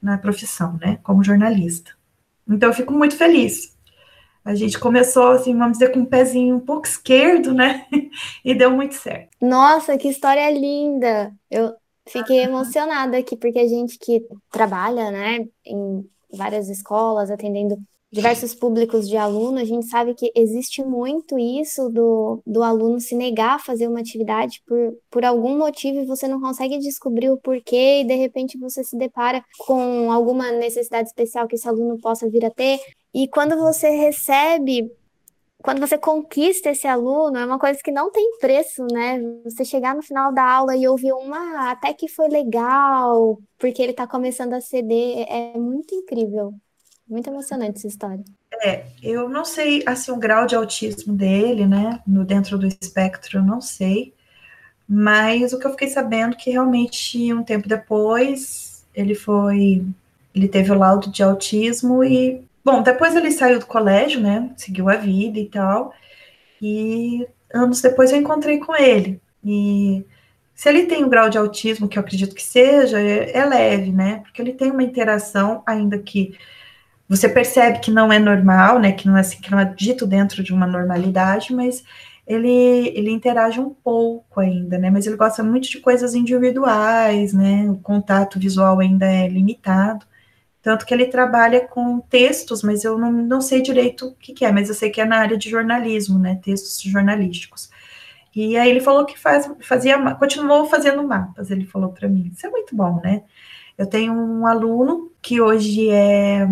na 0.00 0.16
profissão, 0.16 0.78
né, 0.80 0.98
como 1.02 1.22
jornalista. 1.22 1.90
Então 2.48 2.70
eu 2.70 2.74
fico 2.74 2.94
muito 2.94 3.14
feliz. 3.14 3.76
A 4.42 4.54
gente 4.54 4.78
começou, 4.78 5.32
assim, 5.32 5.54
vamos 5.54 5.76
dizer, 5.76 5.92
com 5.92 6.00
um 6.00 6.06
pezinho 6.06 6.56
um 6.56 6.60
pouco 6.60 6.86
esquerdo, 6.86 7.52
né, 7.52 7.86
e 8.42 8.54
deu 8.54 8.70
muito 8.70 8.94
certo. 8.94 9.28
Nossa, 9.42 9.98
que 9.98 10.08
história 10.08 10.50
linda! 10.50 11.34
Eu 11.50 11.74
fiquei 12.06 12.38
emocionada 12.38 13.18
aqui, 13.18 13.36
porque 13.36 13.58
a 13.58 13.68
gente 13.68 13.98
que 13.98 14.24
trabalha, 14.50 15.10
né, 15.10 15.46
em 15.66 16.08
várias 16.32 16.70
escolas, 16.70 17.30
atendendo 17.30 17.76
diversos 18.10 18.54
públicos 18.54 19.08
de 19.08 19.16
aluno, 19.16 19.58
a 19.58 19.64
gente 19.64 19.86
sabe 19.86 20.14
que 20.14 20.32
existe 20.34 20.82
muito 20.82 21.38
isso 21.38 21.90
do, 21.90 22.42
do 22.46 22.62
aluno 22.62 23.00
se 23.00 23.14
negar 23.14 23.56
a 23.56 23.58
fazer 23.58 23.86
uma 23.86 24.00
atividade 24.00 24.62
por, 24.66 24.96
por 25.10 25.24
algum 25.24 25.58
motivo 25.58 26.00
e 26.00 26.06
você 26.06 26.26
não 26.26 26.40
consegue 26.40 26.78
descobrir 26.78 27.30
o 27.30 27.36
porquê, 27.36 28.00
e 28.00 28.04
de 28.04 28.14
repente 28.14 28.58
você 28.58 28.82
se 28.82 28.96
depara 28.96 29.44
com 29.58 30.10
alguma 30.10 30.50
necessidade 30.50 31.08
especial 31.08 31.46
que 31.46 31.56
esse 31.56 31.68
aluno 31.68 31.98
possa 32.00 32.28
vir 32.28 32.44
a 32.46 32.50
ter. 32.50 32.78
E 33.12 33.28
quando 33.28 33.56
você 33.56 33.90
recebe 33.90 34.90
quando 35.60 35.80
você 35.80 35.98
conquista 35.98 36.70
esse 36.70 36.86
aluno, 36.86 37.36
é 37.36 37.44
uma 37.44 37.58
coisa 37.58 37.80
que 37.82 37.90
não 37.90 38.12
tem 38.12 38.38
preço, 38.38 38.86
né? 38.92 39.20
Você 39.44 39.64
chegar 39.64 39.94
no 39.94 40.02
final 40.02 40.32
da 40.32 40.44
aula 40.44 40.76
e 40.76 40.86
ouvir 40.86 41.12
uma, 41.12 41.70
até 41.72 41.92
que 41.92 42.08
foi 42.08 42.28
legal, 42.28 43.38
porque 43.58 43.82
ele 43.82 43.90
está 43.90 44.06
começando 44.06 44.52
a 44.52 44.60
ceder, 44.60 45.26
é 45.28 45.58
muito 45.58 45.94
incrível. 45.94 46.54
Muito 47.08 47.30
emocionante 47.30 47.78
essa 47.78 47.86
história. 47.86 48.24
É, 48.62 48.84
eu 49.02 49.28
não 49.28 49.44
sei, 49.44 49.82
assim, 49.86 50.10
o 50.10 50.16
grau 50.16 50.46
de 50.46 50.54
autismo 50.54 51.14
dele, 51.14 51.66
né, 51.66 52.00
no 52.06 52.24
dentro 52.24 52.58
do 52.58 52.66
espectro, 52.66 53.38
eu 53.38 53.42
não 53.42 53.60
sei, 53.60 54.12
mas 54.88 55.52
o 55.52 55.58
que 55.58 55.66
eu 55.66 55.70
fiquei 55.70 55.88
sabendo 55.88 56.34
é 56.34 56.36
que 56.36 56.50
realmente 56.50 57.32
um 57.32 57.42
tempo 57.42 57.68
depois 57.68 58.84
ele 58.94 59.14
foi, 59.14 59.84
ele 60.34 60.48
teve 60.48 60.72
o 60.72 60.78
laudo 60.78 61.10
de 61.10 61.22
autismo 61.22 62.02
e, 62.02 62.42
bom, 62.64 62.82
depois 62.82 63.14
ele 63.14 63.30
saiu 63.30 63.58
do 63.58 63.66
colégio, 63.66 64.20
né, 64.20 64.50
seguiu 64.56 64.88
a 64.88 64.96
vida 64.96 65.38
e 65.38 65.46
tal, 65.46 65.94
e 66.60 67.26
anos 67.52 67.80
depois 67.80 68.10
eu 68.12 68.18
encontrei 68.18 68.58
com 68.58 68.74
ele, 68.74 69.20
e 69.44 70.04
se 70.54 70.68
ele 70.68 70.86
tem 70.86 71.04
o 71.04 71.06
um 71.06 71.10
grau 71.10 71.30
de 71.30 71.38
autismo, 71.38 71.88
que 71.88 71.98
eu 71.98 72.02
acredito 72.02 72.34
que 72.34 72.42
seja, 72.42 73.00
é, 73.00 73.36
é 73.36 73.44
leve, 73.44 73.92
né, 73.92 74.20
porque 74.24 74.42
ele 74.42 74.52
tem 74.52 74.70
uma 74.70 74.82
interação, 74.82 75.62
ainda 75.66 75.98
que 75.98 76.36
você 77.08 77.28
percebe 77.28 77.80
que 77.80 77.90
não 77.90 78.12
é 78.12 78.18
normal, 78.18 78.78
né, 78.78 78.92
que 78.92 79.06
não 79.06 79.16
é 79.16 79.20
assim, 79.20 79.40
que 79.40 79.50
não 79.50 79.58
é 79.58 79.64
dito 79.64 80.06
dentro 80.06 80.42
de 80.42 80.52
uma 80.52 80.66
normalidade, 80.66 81.54
mas 81.54 81.82
ele, 82.26 82.88
ele 82.94 83.10
interage 83.10 83.58
um 83.58 83.70
pouco 83.70 84.40
ainda, 84.40 84.76
né, 84.76 84.90
mas 84.90 85.06
ele 85.06 85.16
gosta 85.16 85.42
muito 85.42 85.68
de 85.70 85.80
coisas 85.80 86.14
individuais, 86.14 87.32
né, 87.32 87.68
o 87.70 87.78
contato 87.78 88.38
visual 88.38 88.78
ainda 88.80 89.06
é 89.06 89.26
limitado, 89.26 90.04
tanto 90.60 90.84
que 90.84 90.92
ele 90.92 91.06
trabalha 91.06 91.66
com 91.66 92.00
textos, 92.00 92.62
mas 92.62 92.84
eu 92.84 92.98
não, 92.98 93.10
não 93.10 93.40
sei 93.40 93.62
direito 93.62 94.08
o 94.08 94.14
que, 94.14 94.34
que 94.34 94.44
é, 94.44 94.52
mas 94.52 94.68
eu 94.68 94.74
sei 94.74 94.90
que 94.90 95.00
é 95.00 95.06
na 95.06 95.16
área 95.18 95.38
de 95.38 95.48
jornalismo, 95.48 96.18
né, 96.18 96.38
textos 96.42 96.80
jornalísticos. 96.82 97.70
E 98.36 98.56
aí 98.56 98.68
ele 98.68 98.80
falou 98.80 99.06
que 99.06 99.18
faz, 99.18 99.50
fazia, 99.62 99.98
continuou 100.16 100.66
fazendo 100.66 101.02
mapas, 101.02 101.50
ele 101.50 101.64
falou 101.64 101.90
para 101.90 102.08
mim, 102.08 102.30
isso 102.34 102.46
é 102.46 102.50
muito 102.50 102.76
bom, 102.76 103.00
né, 103.02 103.22
eu 103.78 103.86
tenho 103.86 104.12
um 104.12 104.46
aluno 104.46 105.10
que 105.22 105.40
hoje 105.40 105.88
é 105.90 106.46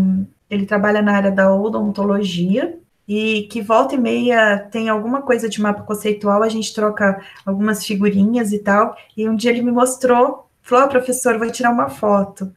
ele 0.50 0.66
trabalha 0.66 1.02
na 1.02 1.12
área 1.16 1.30
da 1.30 1.54
odontologia 1.54 2.78
e 3.08 3.42
que 3.50 3.60
volta 3.62 3.94
e 3.94 3.98
meia 3.98 4.58
tem 4.70 4.88
alguma 4.88 5.22
coisa 5.22 5.48
de 5.48 5.60
mapa 5.60 5.82
conceitual, 5.82 6.42
a 6.42 6.48
gente 6.48 6.74
troca 6.74 7.20
algumas 7.44 7.84
figurinhas 7.86 8.52
e 8.52 8.58
tal. 8.58 8.96
E 9.16 9.28
um 9.28 9.36
dia 9.36 9.50
ele 9.50 9.62
me 9.62 9.70
mostrou, 9.70 10.48
falou: 10.62 10.86
oh, 10.86 10.88
professor, 10.88 11.38
vou 11.38 11.50
tirar 11.50 11.70
uma 11.70 11.88
foto. 11.88 12.52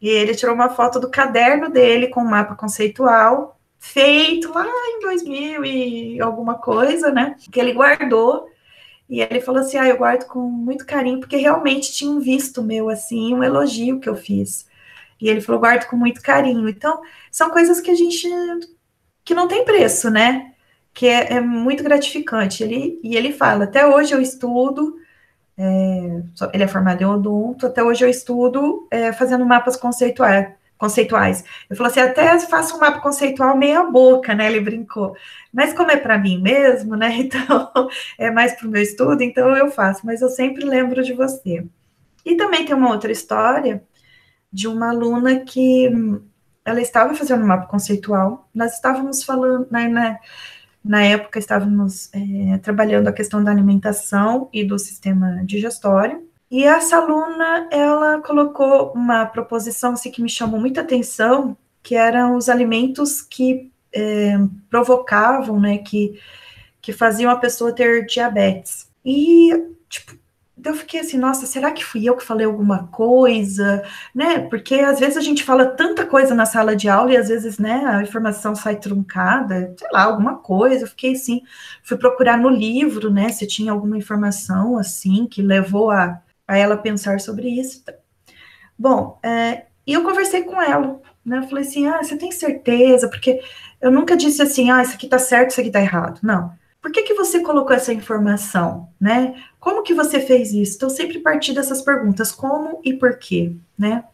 E 0.00 0.08
ele 0.08 0.34
tirou 0.34 0.54
uma 0.54 0.70
foto 0.70 0.98
do 0.98 1.10
caderno 1.10 1.70
dele 1.70 2.08
com 2.08 2.20
o 2.22 2.28
mapa 2.28 2.56
conceitual, 2.56 3.60
feito 3.78 4.52
lá 4.52 4.66
em 4.66 5.00
2000 5.00 5.64
e 5.64 6.20
alguma 6.20 6.56
coisa, 6.56 7.10
né? 7.12 7.36
Que 7.52 7.60
ele 7.60 7.72
guardou. 7.72 8.48
E 9.08 9.20
ele 9.20 9.40
falou 9.40 9.60
assim: 9.60 9.76
Ah, 9.78 9.88
eu 9.88 9.98
guardo 9.98 10.26
com 10.26 10.40
muito 10.40 10.86
carinho, 10.86 11.20
porque 11.20 11.36
realmente 11.36 11.92
tinha 11.92 12.10
um 12.10 12.20
visto 12.20 12.62
meu, 12.62 12.88
assim, 12.88 13.34
um 13.34 13.44
elogio 13.44 14.00
que 14.00 14.08
eu 14.08 14.16
fiz. 14.16 14.66
E 15.22 15.28
ele 15.28 15.40
falou, 15.40 15.60
guardo 15.60 15.86
com 15.86 15.96
muito 15.96 16.20
carinho. 16.20 16.68
Então, 16.68 17.00
são 17.30 17.48
coisas 17.50 17.80
que 17.80 17.92
a 17.92 17.94
gente 17.94 18.28
que 19.24 19.34
não 19.34 19.46
tem 19.46 19.64
preço, 19.64 20.10
né? 20.10 20.52
Que 20.92 21.06
é, 21.06 21.34
é 21.34 21.40
muito 21.40 21.84
gratificante. 21.84 22.64
Ele, 22.64 22.98
e 23.04 23.16
ele 23.16 23.32
fala, 23.32 23.64
até 23.64 23.86
hoje 23.86 24.12
eu 24.12 24.20
estudo, 24.20 24.96
é, 25.56 26.22
ele 26.52 26.64
é 26.64 26.66
formado 26.66 27.02
em 27.02 27.06
odonto, 27.06 27.68
até 27.68 27.84
hoje 27.84 28.04
eu 28.04 28.08
estudo 28.08 28.88
é, 28.90 29.12
fazendo 29.12 29.46
mapas 29.46 29.76
conceituais. 29.76 30.48
Conceituais. 30.76 31.44
Eu 31.70 31.76
falou 31.76 31.88
assim, 31.88 32.00
até 32.00 32.36
faço 32.40 32.76
um 32.76 32.80
mapa 32.80 33.00
conceitual 33.00 33.56
meia 33.56 33.84
boca, 33.84 34.34
né? 34.34 34.48
Ele 34.48 34.60
brincou. 34.60 35.16
Mas 35.52 35.72
como 35.72 35.92
é 35.92 35.96
para 35.96 36.18
mim 36.18 36.42
mesmo, 36.42 36.96
né? 36.96 37.14
Então 37.20 37.88
é 38.18 38.28
mais 38.28 38.54
para 38.54 38.66
o 38.66 38.70
meu 38.70 38.82
estudo, 38.82 39.22
então 39.22 39.56
eu 39.56 39.70
faço. 39.70 40.04
Mas 40.04 40.20
eu 40.20 40.28
sempre 40.28 40.64
lembro 40.64 41.04
de 41.04 41.12
você. 41.12 41.64
E 42.26 42.36
também 42.36 42.64
tem 42.64 42.74
uma 42.74 42.90
outra 42.90 43.12
história 43.12 43.84
de 44.52 44.68
uma 44.68 44.90
aluna 44.90 45.40
que 45.40 45.90
ela 46.64 46.80
estava 46.80 47.14
fazendo 47.14 47.42
um 47.42 47.46
mapa 47.46 47.66
conceitual, 47.66 48.48
nós 48.54 48.74
estávamos 48.74 49.24
falando, 49.24 49.66
né, 49.70 49.88
né 49.88 50.18
na 50.84 51.02
época 51.02 51.38
estávamos 51.38 52.10
é, 52.12 52.58
trabalhando 52.58 53.08
a 53.08 53.12
questão 53.12 53.42
da 53.42 53.50
alimentação 53.50 54.48
e 54.52 54.64
do 54.64 54.78
sistema 54.78 55.42
digestório, 55.44 56.28
e 56.52 56.64
essa 56.64 56.98
aluna, 56.98 57.66
ela 57.70 58.20
colocou 58.20 58.92
uma 58.92 59.24
proposição 59.24 59.92
assim, 59.94 60.10
que 60.10 60.20
me 60.20 60.28
chamou 60.28 60.60
muita 60.60 60.82
atenção, 60.82 61.56
que 61.82 61.94
eram 61.94 62.36
os 62.36 62.50
alimentos 62.50 63.22
que 63.22 63.72
é, 63.90 64.36
provocavam, 64.68 65.58
né, 65.58 65.78
que, 65.78 66.20
que 66.82 66.92
faziam 66.92 67.30
a 67.30 67.36
pessoa 67.36 67.72
ter 67.72 68.04
diabetes. 68.04 68.86
E, 69.02 69.50
tipo, 69.88 70.14
então 70.62 70.74
eu 70.74 70.78
fiquei 70.78 71.00
assim, 71.00 71.18
nossa, 71.18 71.44
será 71.44 71.72
que 71.72 71.84
fui 71.84 72.08
eu 72.08 72.16
que 72.16 72.22
falei 72.22 72.46
alguma 72.46 72.86
coisa, 72.86 73.82
né? 74.14 74.38
Porque 74.48 74.76
às 74.76 75.00
vezes 75.00 75.16
a 75.16 75.20
gente 75.20 75.42
fala 75.42 75.66
tanta 75.66 76.06
coisa 76.06 76.36
na 76.36 76.46
sala 76.46 76.76
de 76.76 76.88
aula 76.88 77.12
e 77.12 77.16
às 77.16 77.26
vezes, 77.28 77.58
né, 77.58 77.82
a 77.84 78.00
informação 78.00 78.54
sai 78.54 78.76
truncada, 78.76 79.74
sei 79.76 79.88
lá, 79.90 80.04
alguma 80.04 80.38
coisa. 80.38 80.84
Eu 80.84 80.88
fiquei 80.88 81.14
assim, 81.14 81.42
fui 81.82 81.96
procurar 81.96 82.38
no 82.38 82.48
livro, 82.48 83.10
né, 83.10 83.30
se 83.30 83.44
tinha 83.44 83.72
alguma 83.72 83.98
informação 83.98 84.78
assim 84.78 85.26
que 85.26 85.42
levou 85.42 85.90
a, 85.90 86.22
a 86.46 86.56
ela 86.56 86.76
pensar 86.76 87.18
sobre 87.18 87.48
isso. 87.48 87.82
Bom, 88.78 89.18
é, 89.20 89.66
e 89.84 89.94
eu 89.94 90.04
conversei 90.04 90.44
com 90.44 90.62
ela, 90.62 91.00
né? 91.24 91.38
Eu 91.38 91.48
falei 91.48 91.64
assim, 91.64 91.88
ah, 91.88 92.00
você 92.02 92.16
tem 92.16 92.30
certeza? 92.30 93.08
Porque 93.08 93.40
eu 93.80 93.90
nunca 93.90 94.16
disse 94.16 94.40
assim, 94.42 94.70
ah, 94.70 94.80
isso 94.82 94.94
aqui 94.94 95.08
tá 95.08 95.18
certo, 95.18 95.50
isso 95.50 95.60
aqui 95.60 95.72
tá 95.72 95.80
errado. 95.80 96.20
Não 96.22 96.52
por 96.82 96.90
que, 96.90 97.02
que 97.02 97.14
você 97.14 97.40
colocou 97.40 97.74
essa 97.74 97.92
informação, 97.92 98.88
né? 99.00 99.40
Como 99.60 99.84
que 99.84 99.94
você 99.94 100.20
fez 100.20 100.52
isso? 100.52 100.76
Então, 100.76 100.90
sempre 100.90 101.20
partir 101.20 101.52
dessas 101.54 101.80
perguntas, 101.80 102.32
como 102.32 102.80
e 102.84 102.92
por 102.92 103.16
quê, 103.18 103.54
né? 103.78 104.04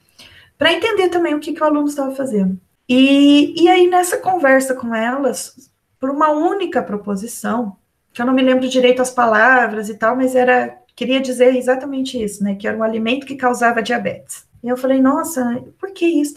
Para 0.59 0.75
entender 0.75 1.09
também 1.09 1.35
o 1.35 1.41
que, 1.41 1.55
que 1.55 1.63
o 1.63 1.67
aluno 1.67 1.89
estava 1.89 2.15
fazendo. 2.15 2.61
E, 2.87 3.55
e 3.59 3.69
aí, 3.69 3.87
nessa 3.87 4.19
conversa 4.19 4.75
com 4.75 4.95
elas, 4.95 5.71
por 5.99 6.11
uma 6.11 6.31
única 6.31 6.83
proposição, 6.83 7.75
que 8.13 8.21
eu 8.21 8.27
não 8.27 8.35
me 8.35 8.43
lembro 8.43 8.69
direito 8.69 9.01
as 9.01 9.11
palavras 9.11 9.89
e 9.89 9.95
tal, 9.95 10.15
mas 10.15 10.35
era, 10.35 10.79
queria 10.95 11.21
dizer 11.21 11.57
exatamente 11.57 12.23
isso, 12.23 12.45
né? 12.45 12.55
Que 12.55 12.69
era 12.69 12.77
um 12.77 12.83
alimento 12.83 13.27
que 13.27 13.37
causava 13.37 13.83
diabetes. 13.83 14.47
E 14.63 14.69
eu 14.69 14.77
falei, 14.77 15.01
nossa, 15.01 15.65
por 15.79 15.91
que 15.93 16.05
isso? 16.05 16.35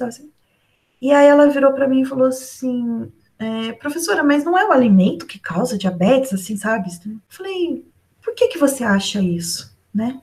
E 1.01 1.11
aí 1.11 1.27
ela 1.27 1.49
virou 1.49 1.73
para 1.73 1.87
mim 1.87 2.01
e 2.01 2.05
falou 2.05 2.27
assim: 2.27 3.11
é, 3.41 3.71
professora, 3.73 4.23
mas 4.23 4.43
não 4.43 4.55
é 4.55 4.67
o 4.67 4.71
alimento 4.71 5.25
que 5.25 5.39
causa 5.39 5.77
diabetes, 5.77 6.31
assim, 6.31 6.55
sabe? 6.55 6.89
Eu 7.03 7.17
falei, 7.27 7.83
por 8.21 8.35
que 8.35 8.49
que 8.49 8.59
você 8.59 8.83
acha 8.83 9.19
isso, 9.19 9.75
né? 9.91 10.21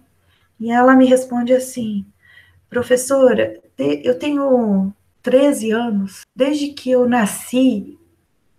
E 0.61 0.71
ela 0.71 0.95
me 0.95 1.05
responde 1.05 1.53
assim, 1.53 2.07
professora, 2.71 3.61
eu 3.77 4.17
tenho 4.17 4.93
13 5.21 5.73
anos, 5.73 6.23
desde 6.35 6.69
que 6.69 6.93
eu 6.93 7.09
nasci, 7.09 7.99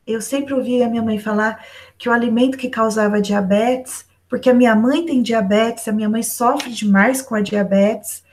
eu 0.06 0.22
sempre 0.22 0.54
ouvi 0.54 0.84
a 0.84 0.90
minha 0.90 1.04
mãe 1.04 1.18
falar 1.18 1.66
que 1.98 2.10
o 2.10 2.12
alimento 2.12 2.58
que 2.58 2.68
causava 2.68 3.22
diabetes, 3.22 4.06
porque 4.28 4.50
a 4.50 4.54
minha 4.54 4.76
mãe 4.76 5.06
tem 5.06 5.22
diabetes, 5.22 5.88
a 5.88 5.94
minha 5.94 6.10
mãe 6.10 6.22
sofre 6.22 6.72
demais 6.72 7.22
com 7.22 7.34
a 7.34 7.42
diabetes, 7.42 8.24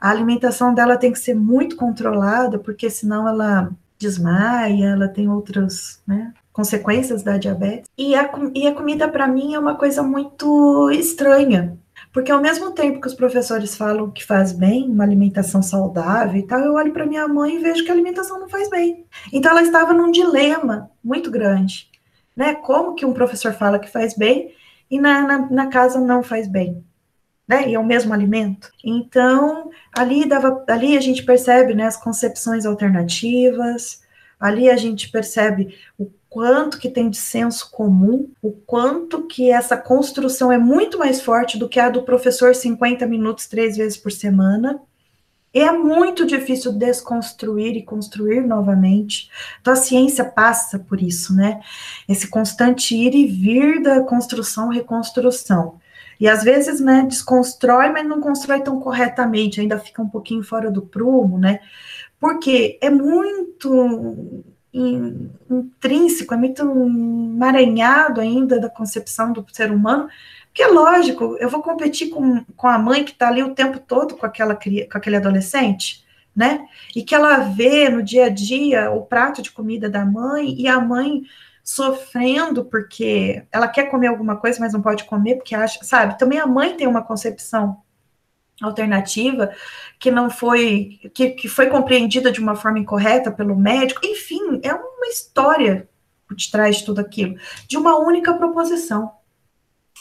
a 0.00 0.10
alimentação 0.10 0.74
dela 0.74 0.96
tem 0.96 1.12
que 1.12 1.18
ser 1.18 1.34
muito 1.34 1.74
controlada, 1.74 2.58
porque 2.58 2.88
senão 2.88 3.26
ela 3.26 3.72
desmaia, 4.02 4.90
ela 4.90 5.08
tem 5.08 5.28
outras 5.28 6.02
né, 6.06 6.32
consequências 6.52 7.22
da 7.22 7.38
diabetes. 7.38 7.88
E 7.96 8.14
a, 8.14 8.30
e 8.54 8.66
a 8.66 8.74
comida, 8.74 9.08
para 9.08 9.26
mim, 9.26 9.54
é 9.54 9.58
uma 9.58 9.76
coisa 9.76 10.02
muito 10.02 10.90
estranha, 10.90 11.78
porque 12.12 12.30
ao 12.30 12.42
mesmo 12.42 12.72
tempo 12.72 13.00
que 13.00 13.06
os 13.06 13.14
professores 13.14 13.76
falam 13.76 14.10
que 14.10 14.24
faz 14.24 14.52
bem, 14.52 14.90
uma 14.90 15.04
alimentação 15.04 15.62
saudável 15.62 16.38
e 16.38 16.46
tal, 16.46 16.60
eu 16.60 16.74
olho 16.74 16.92
para 16.92 17.06
minha 17.06 17.26
mãe 17.28 17.56
e 17.56 17.58
vejo 17.58 17.84
que 17.84 17.90
a 17.90 17.94
alimentação 17.94 18.38
não 18.38 18.48
faz 18.48 18.68
bem. 18.68 19.06
Então 19.32 19.52
ela 19.52 19.62
estava 19.62 19.92
num 19.92 20.10
dilema 20.10 20.90
muito 21.02 21.30
grande, 21.30 21.88
né? 22.36 22.54
Como 22.54 22.94
que 22.94 23.06
um 23.06 23.14
professor 23.14 23.52
fala 23.52 23.78
que 23.78 23.90
faz 23.90 24.16
bem 24.16 24.52
e 24.90 25.00
na, 25.00 25.22
na, 25.22 25.50
na 25.50 25.66
casa 25.68 26.00
não 26.00 26.22
faz 26.22 26.48
bem? 26.48 26.84
Né? 27.46 27.68
E 27.70 27.74
é 27.74 27.78
o 27.78 27.84
mesmo 27.84 28.14
alimento. 28.14 28.70
Então, 28.84 29.70
ali, 29.96 30.26
dava, 30.26 30.64
ali 30.68 30.96
a 30.96 31.00
gente 31.00 31.24
percebe 31.24 31.74
né, 31.74 31.86
as 31.86 31.96
concepções 31.96 32.64
alternativas, 32.64 34.02
ali 34.38 34.70
a 34.70 34.76
gente 34.76 35.10
percebe 35.10 35.76
o 35.98 36.10
quanto 36.32 36.78
que 36.78 36.88
tem 36.88 37.10
de 37.10 37.18
senso 37.18 37.70
comum, 37.70 38.30
o 38.40 38.52
quanto 38.52 39.26
que 39.26 39.50
essa 39.50 39.76
construção 39.76 40.50
é 40.50 40.56
muito 40.56 40.98
mais 40.98 41.20
forte 41.20 41.58
do 41.58 41.68
que 41.68 41.78
a 41.78 41.90
do 41.90 42.04
professor 42.04 42.54
50 42.54 43.06
minutos 43.06 43.46
três 43.46 43.76
vezes 43.76 43.98
por 43.98 44.10
semana. 44.10 44.80
É 45.52 45.70
muito 45.70 46.24
difícil 46.24 46.72
desconstruir 46.72 47.76
e 47.76 47.82
construir 47.82 48.40
novamente. 48.40 49.30
Então 49.60 49.74
a 49.74 49.76
ciência 49.76 50.24
passa 50.24 50.78
por 50.78 51.02
isso, 51.02 51.36
né? 51.36 51.60
Esse 52.08 52.26
constante 52.28 52.96
ir 52.96 53.14
e 53.14 53.26
vir 53.26 53.82
da 53.82 54.00
construção, 54.00 54.70
reconstrução. 54.70 55.81
E 56.18 56.28
às 56.28 56.44
vezes, 56.44 56.80
né, 56.80 57.04
desconstrói, 57.08 57.90
mas 57.90 58.06
não 58.06 58.20
constrói 58.20 58.60
tão 58.62 58.80
corretamente, 58.80 59.60
ainda 59.60 59.78
fica 59.78 60.02
um 60.02 60.08
pouquinho 60.08 60.42
fora 60.42 60.70
do 60.70 60.82
prumo, 60.82 61.38
né? 61.38 61.60
Porque 62.20 62.78
é 62.80 62.88
muito 62.88 64.44
intrínseco, 64.72 66.32
é 66.32 66.36
muito 66.36 66.62
emaranhado 66.62 68.20
ainda 68.20 68.58
da 68.58 68.70
concepção 68.70 69.32
do 69.32 69.44
ser 69.52 69.70
humano, 69.70 70.08
que 70.54 70.62
é 70.62 70.66
lógico, 70.66 71.36
eu 71.38 71.48
vou 71.48 71.62
competir 71.62 72.10
com, 72.10 72.44
com 72.56 72.68
a 72.68 72.78
mãe 72.78 73.04
que 73.04 73.12
está 73.12 73.28
ali 73.28 73.42
o 73.42 73.54
tempo 73.54 73.78
todo 73.78 74.16
com, 74.16 74.26
aquela, 74.26 74.54
com 74.54 74.98
aquele 74.98 75.16
adolescente, 75.16 76.04
né? 76.34 76.66
E 76.94 77.02
que 77.02 77.14
ela 77.14 77.38
vê 77.38 77.88
no 77.88 78.02
dia 78.02 78.26
a 78.26 78.28
dia 78.28 78.90
o 78.90 79.02
prato 79.02 79.42
de 79.42 79.50
comida 79.50 79.88
da 79.88 80.04
mãe 80.04 80.54
e 80.58 80.66
a 80.66 80.80
mãe 80.80 81.22
sofrendo 81.74 82.66
porque 82.66 83.44
ela 83.50 83.66
quer 83.66 83.90
comer 83.90 84.08
alguma 84.08 84.36
coisa, 84.36 84.60
mas 84.60 84.74
não 84.74 84.82
pode 84.82 85.04
comer 85.04 85.36
porque 85.36 85.54
acha, 85.54 85.82
sabe? 85.82 86.18
Também 86.18 86.38
a 86.38 86.46
mãe 86.46 86.76
tem 86.76 86.86
uma 86.86 87.02
concepção 87.02 87.82
alternativa 88.60 89.50
que 89.98 90.10
não 90.10 90.28
foi 90.28 91.00
que, 91.14 91.30
que 91.30 91.48
foi 91.48 91.68
compreendida 91.68 92.30
de 92.30 92.40
uma 92.40 92.54
forma 92.54 92.78
incorreta 92.78 93.32
pelo 93.32 93.56
médico. 93.56 94.02
Enfim, 94.04 94.60
é 94.62 94.74
uma 94.74 95.06
história 95.06 95.88
por 96.28 96.36
detrás 96.36 96.76
de 96.76 96.84
tudo 96.84 97.00
aquilo, 97.00 97.36
de 97.66 97.78
uma 97.78 97.96
única 97.98 98.34
proposição. 98.34 99.10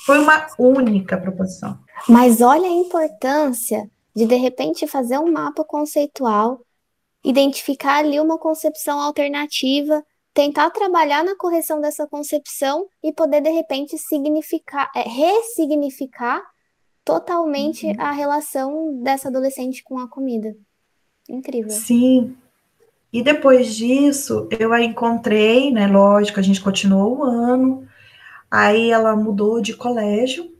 Foi 0.05 0.19
uma 0.19 0.47
única 0.59 1.17
proposição. 1.17 1.79
Mas 2.09 2.41
olha 2.41 2.67
a 2.67 2.69
importância 2.69 3.89
de 4.13 4.25
de 4.25 4.35
repente 4.35 4.85
fazer 4.87 5.17
um 5.19 5.31
mapa 5.31 5.63
conceitual, 5.63 6.65
identificar 7.23 7.99
ali 7.99 8.19
uma 8.19 8.37
concepção 8.37 8.99
alternativa, 8.99 10.03
tentar 10.33 10.69
trabalhar 10.69 11.23
na 11.23 11.35
correção 11.35 11.81
dessa 11.81 12.07
concepção 12.07 12.87
e 13.03 13.11
poder 13.11 13.41
de 13.41 13.49
repente 13.49 13.97
significar, 13.97 14.89
é, 14.95 15.01
ressignificar 15.01 16.41
totalmente 17.03 17.87
uhum. 17.87 17.95
a 17.97 18.11
relação 18.11 19.01
dessa 19.01 19.27
adolescente 19.27 19.83
com 19.83 19.99
a 19.99 20.07
comida. 20.07 20.55
Incrível. 21.29 21.71
Sim. 21.71 22.35
E 23.11 23.21
depois 23.21 23.75
disso, 23.75 24.47
eu 24.57 24.71
a 24.71 24.81
encontrei, 24.81 25.71
né? 25.71 25.87
Lógico, 25.87 26.39
a 26.39 26.43
gente 26.43 26.61
continuou 26.61 27.19
o 27.19 27.23
ano. 27.23 27.87
Aí 28.49 28.91
ela 28.91 29.15
mudou 29.15 29.61
de 29.61 29.73
colégio, 29.73 30.53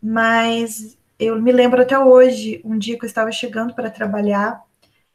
mas 0.00 0.96
eu 1.18 1.40
me 1.40 1.50
lembro 1.50 1.82
até 1.82 1.98
hoje, 1.98 2.60
um 2.64 2.78
dia 2.78 2.96
que 2.96 3.04
eu 3.04 3.08
estava 3.08 3.32
chegando 3.32 3.74
para 3.74 3.90
trabalhar 3.90 4.62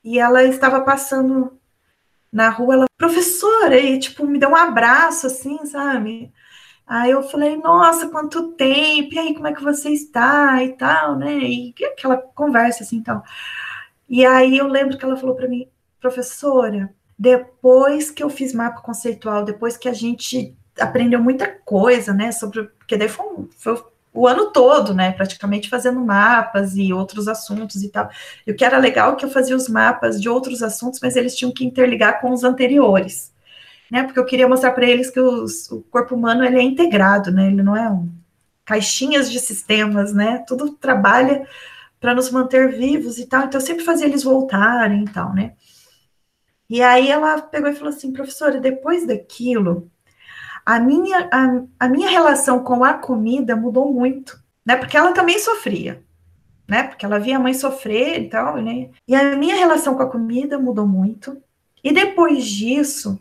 e 0.03 0.19
ela 0.19 0.43
estava 0.43 0.81
passando 0.81 1.57
na 2.33 2.49
rua, 2.49 2.73
ela, 2.73 2.85
professora, 2.97 3.77
e 3.79 3.99
tipo, 3.99 4.25
me 4.25 4.39
deu 4.39 4.49
um 4.49 4.55
abraço 4.55 5.27
assim, 5.27 5.63
sabe? 5.65 6.33
Aí 6.85 7.11
eu 7.11 7.23
falei, 7.23 7.55
nossa, 7.57 8.09
quanto 8.09 8.53
tempo, 8.53 9.13
e 9.13 9.19
aí, 9.19 9.33
como 9.35 9.47
é 9.47 9.53
que 9.53 9.63
você 9.63 9.89
está 9.91 10.63
e 10.63 10.75
tal, 10.75 11.15
né? 11.17 11.37
E 11.37 11.73
aquela 11.85 12.17
conversa 12.17 12.83
assim, 12.83 12.97
então. 12.97 13.23
E 14.09 14.25
aí 14.25 14.57
eu 14.57 14.67
lembro 14.67 14.97
que 14.97 15.05
ela 15.05 15.15
falou 15.15 15.35
para 15.35 15.47
mim, 15.47 15.67
professora, 16.01 16.93
depois 17.17 18.11
que 18.11 18.23
eu 18.23 18.29
fiz 18.29 18.53
mapa 18.53 18.81
conceitual, 18.81 19.45
depois 19.45 19.77
que 19.77 19.87
a 19.87 19.93
gente 19.93 20.55
aprendeu 20.79 21.21
muita 21.21 21.47
coisa, 21.47 22.13
né, 22.13 22.31
sobre, 22.31 22.63
porque 22.63 22.97
daí 22.97 23.07
foi, 23.07 23.25
foi 23.57 23.83
o 24.13 24.27
ano 24.27 24.51
todo, 24.51 24.93
né, 24.93 25.11
praticamente 25.11 25.69
fazendo 25.69 25.99
mapas 25.99 26.75
e 26.75 26.93
outros 26.93 27.27
assuntos 27.27 27.81
e 27.83 27.89
tal. 27.89 28.09
E 28.45 28.51
o 28.51 28.55
que 28.55 28.63
era 28.63 28.77
legal 28.77 29.13
é 29.13 29.15
que 29.15 29.25
eu 29.25 29.29
fazia 29.29 29.55
os 29.55 29.67
mapas 29.67 30.21
de 30.21 30.29
outros 30.29 30.61
assuntos, 30.61 30.99
mas 31.01 31.15
eles 31.15 31.35
tinham 31.35 31.51
que 31.51 31.65
interligar 31.65 32.21
com 32.21 32.31
os 32.31 32.43
anteriores, 32.43 33.33
né, 33.91 34.03
porque 34.03 34.19
eu 34.19 34.25
queria 34.25 34.47
mostrar 34.47 34.71
para 34.71 34.85
eles 34.85 35.09
que 35.09 35.19
os, 35.19 35.71
o 35.71 35.81
corpo 35.83 36.15
humano 36.15 36.45
ele 36.45 36.57
é 36.57 36.63
integrado, 36.63 37.31
né, 37.31 37.47
ele 37.47 37.63
não 37.63 37.75
é 37.75 37.89
um 37.89 38.09
caixinhas 38.65 39.31
de 39.31 39.39
sistemas, 39.39 40.13
né, 40.13 40.43
tudo 40.47 40.71
trabalha 40.73 41.47
para 41.99 42.13
nos 42.13 42.29
manter 42.29 42.77
vivos 42.77 43.17
e 43.17 43.25
tal. 43.25 43.45
Então 43.45 43.59
eu 43.59 43.65
sempre 43.65 43.83
fazia 43.83 44.07
eles 44.07 44.23
voltarem 44.23 45.03
e 45.03 45.09
tal, 45.09 45.33
né. 45.33 45.53
E 46.69 46.81
aí 46.81 47.09
ela 47.09 47.41
pegou 47.41 47.69
e 47.69 47.75
falou 47.75 47.93
assim, 47.93 48.11
professora, 48.11 48.59
depois 48.59 49.05
daquilo, 49.05 49.91
a 50.65 50.79
minha, 50.79 51.29
a, 51.31 51.85
a 51.85 51.89
minha 51.89 52.09
relação 52.09 52.63
com 52.63 52.83
a 52.83 52.93
comida 52.93 53.55
mudou 53.55 53.91
muito, 53.91 54.39
né? 54.65 54.75
Porque 54.77 54.95
ela 54.95 55.11
também 55.11 55.39
sofria, 55.39 56.03
né? 56.67 56.83
Porque 56.83 57.05
ela 57.05 57.19
via 57.19 57.37
a 57.37 57.39
mãe 57.39 57.53
sofrer 57.53 58.21
e 58.21 58.29
tal, 58.29 58.57
né? 58.57 58.89
E 59.07 59.15
a 59.15 59.35
minha 59.35 59.55
relação 59.55 59.95
com 59.95 60.03
a 60.03 60.09
comida 60.09 60.57
mudou 60.57 60.87
muito. 60.87 61.41
E 61.83 61.91
depois 61.91 62.45
disso, 62.45 63.19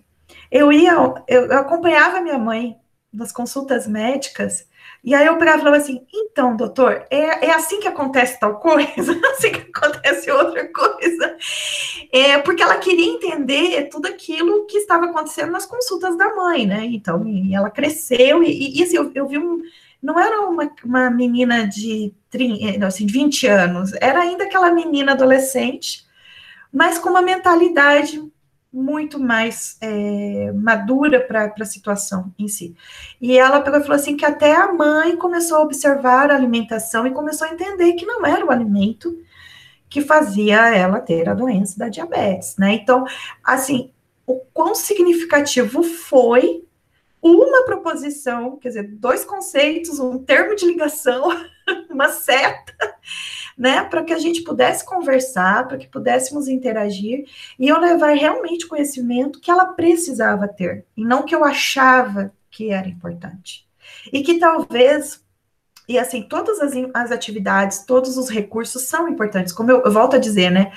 eu 0.50 0.72
ia, 0.72 0.94
eu, 1.26 1.52
acompanhava 1.58 2.20
minha 2.20 2.38
mãe 2.38 2.76
nas 3.12 3.32
consultas 3.32 3.86
médicas 3.86 4.66
e 5.04 5.14
aí 5.14 5.26
eu 5.26 5.36
pegava 5.36 5.58
e 5.58 5.60
falava 5.60 5.76
assim: 5.78 6.06
então, 6.14 6.56
doutor, 6.56 7.04
é, 7.10 7.46
é 7.46 7.50
assim 7.52 7.80
que 7.80 7.88
acontece 7.88 8.38
tal 8.38 8.60
coisa, 8.60 9.18
assim 9.32 9.50
que 9.50 9.70
acontece 9.74 10.30
outra 10.30 10.68
coisa. 10.72 11.36
É, 12.12 12.38
porque 12.38 12.62
ela 12.62 12.76
queria 12.76 13.12
entender 13.12 13.88
tudo 13.88 14.06
aquilo 14.06 14.64
que 14.66 14.78
estava 14.78 15.06
acontecendo 15.06 15.50
nas 15.50 15.66
consultas 15.66 16.16
da 16.16 16.34
mãe, 16.34 16.66
né? 16.66 16.84
Então, 16.84 17.24
ela 17.52 17.70
cresceu, 17.70 18.42
e, 18.44 18.78
e 18.78 18.82
assim, 18.82 18.96
eu, 18.96 19.10
eu 19.14 19.26
vi 19.26 19.38
um. 19.38 19.60
Não 20.00 20.18
era 20.18 20.40
uma, 20.42 20.70
uma 20.84 21.10
menina 21.10 21.66
de 21.66 22.12
30, 22.30 22.84
assim, 22.86 23.06
20 23.06 23.46
anos, 23.46 23.92
era 24.00 24.20
ainda 24.20 24.44
aquela 24.44 24.70
menina 24.72 25.12
adolescente, 25.12 26.04
mas 26.72 26.98
com 26.98 27.10
uma 27.10 27.22
mentalidade 27.22 28.20
muito 28.72 29.20
mais 29.20 29.76
é, 29.80 30.50
madura 30.52 31.20
para 31.20 31.52
a 31.60 31.64
situação 31.64 32.32
em 32.38 32.48
si. 32.48 32.74
E 33.20 33.36
ela 33.36 33.60
pegou 33.60 33.78
e 33.78 33.82
falou 33.82 33.96
assim 33.96 34.16
que 34.16 34.24
até 34.24 34.54
a 34.54 34.72
mãe 34.72 35.16
começou 35.16 35.58
a 35.58 35.62
observar 35.62 36.30
a 36.30 36.34
alimentação 36.34 37.06
e 37.06 37.10
começou 37.10 37.46
a 37.46 37.52
entender 37.52 37.92
que 37.92 38.06
não 38.06 38.24
era 38.24 38.44
o 38.44 38.50
alimento 38.50 39.14
que 39.90 40.00
fazia 40.00 40.74
ela 40.74 41.00
ter 41.00 41.28
a 41.28 41.34
doença 41.34 41.78
da 41.78 41.90
diabetes, 41.90 42.56
né? 42.56 42.72
Então, 42.72 43.04
assim, 43.44 43.92
o 44.26 44.40
quão 44.54 44.74
significativo 44.74 45.82
foi 45.82 46.64
uma 47.20 47.64
proposição, 47.64 48.56
quer 48.56 48.68
dizer, 48.68 48.88
dois 48.96 49.24
conceitos, 49.24 50.00
um 50.00 50.18
termo 50.18 50.56
de 50.56 50.64
ligação, 50.64 51.28
uma 51.90 52.08
seta, 52.08 52.74
né, 53.56 53.84
para 53.84 54.02
que 54.02 54.12
a 54.12 54.18
gente 54.18 54.42
pudesse 54.42 54.84
conversar, 54.84 55.68
para 55.68 55.78
que 55.78 55.88
pudéssemos 55.88 56.48
interagir 56.48 57.26
e 57.58 57.68
eu 57.68 57.78
levar 57.78 58.14
realmente 58.14 58.66
conhecimento 58.66 59.40
que 59.40 59.50
ela 59.50 59.66
precisava 59.66 60.48
ter 60.48 60.84
e 60.96 61.04
não 61.04 61.24
que 61.24 61.34
eu 61.34 61.44
achava 61.44 62.32
que 62.50 62.70
era 62.70 62.88
importante. 62.88 63.66
E 64.12 64.22
que 64.22 64.38
talvez 64.38 65.22
e 65.88 65.98
assim, 65.98 66.22
todas 66.22 66.60
as, 66.60 66.72
as 66.94 67.10
atividades, 67.10 67.84
todos 67.84 68.16
os 68.16 68.28
recursos 68.28 68.82
são 68.82 69.08
importantes, 69.08 69.52
como 69.52 69.70
eu, 69.70 69.82
eu 69.82 69.90
volto 69.90 70.16
a 70.16 70.18
dizer, 70.18 70.50
né? 70.50 70.72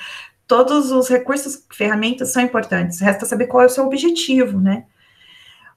Todos 0.47 0.91
os 0.91 1.07
recursos, 1.07 1.65
ferramentas 1.71 2.33
são 2.33 2.41
importantes, 2.41 2.99
resta 2.99 3.25
saber 3.25 3.47
qual 3.47 3.63
é 3.63 3.65
o 3.67 3.69
seu 3.69 3.85
objetivo, 3.85 4.59
né? 4.59 4.85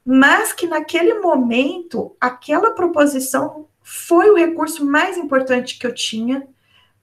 Mas 0.05 0.53
que 0.53 0.67
naquele 0.67 1.21
momento, 1.21 2.17
aquela 2.21 2.71
proposição 2.71 3.67
foi 3.83 4.31
o 4.31 4.37
recurso 4.37 4.85
mais 4.85 5.17
importante 5.17 5.79
que 5.79 5.87
eu 5.87 5.95
tinha 5.95 6.47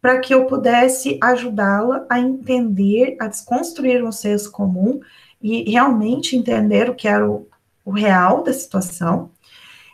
para 0.05 0.19
que 0.19 0.35
eu 0.35 0.45
pudesse 0.45 1.17
ajudá-la 1.19 2.05
a 2.07 2.19
entender, 2.19 3.17
a 3.19 3.25
desconstruir 3.25 4.03
um 4.03 4.11
senso 4.11 4.51
comum 4.51 4.99
e 5.41 5.67
realmente 5.71 6.35
entender 6.35 6.91
o 6.91 6.93
que 6.93 7.07
era 7.07 7.27
o, 7.27 7.47
o 7.83 7.89
real 7.89 8.43
da 8.43 8.53
situação, 8.53 9.31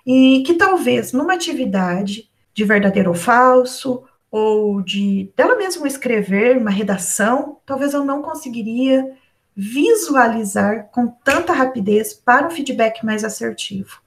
e 0.06 0.44
que 0.46 0.56
talvez 0.56 1.14
numa 1.14 1.34
atividade 1.34 2.30
de 2.54 2.66
verdadeiro 2.66 3.12
ou 3.12 3.16
falso, 3.16 4.04
ou 4.30 4.82
de 4.82 5.32
dela 5.34 5.56
mesma 5.56 5.88
escrever 5.88 6.58
uma 6.58 6.72
redação, 6.72 7.60
talvez 7.66 7.94
eu 7.94 8.04
não 8.04 8.22
conseguiria 8.22 9.14
visualizar 9.56 10.90
com 10.92 11.08
tanta 11.08 11.54
rapidez 11.54 12.14
para 12.14 12.48
um 12.48 12.52
feedback 12.52 13.06
mais 13.06 13.24
assertivo. 13.24 14.02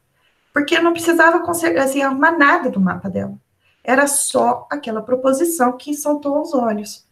Porque 0.53 0.77
eu 0.77 0.83
não 0.83 0.93
precisava 0.93 1.43
assim, 1.83 2.03
arrumar 2.03 2.37
nada 2.37 2.69
do 2.69 2.79
mapa 2.79 3.09
dela 3.09 3.43
era 3.85 4.07
só 4.07 4.67
aquela 4.71 5.03
proposição 5.03 5.77
que 5.77 5.95
saltou 5.95 6.37
aos 6.37 6.55
olhos. 6.55 7.07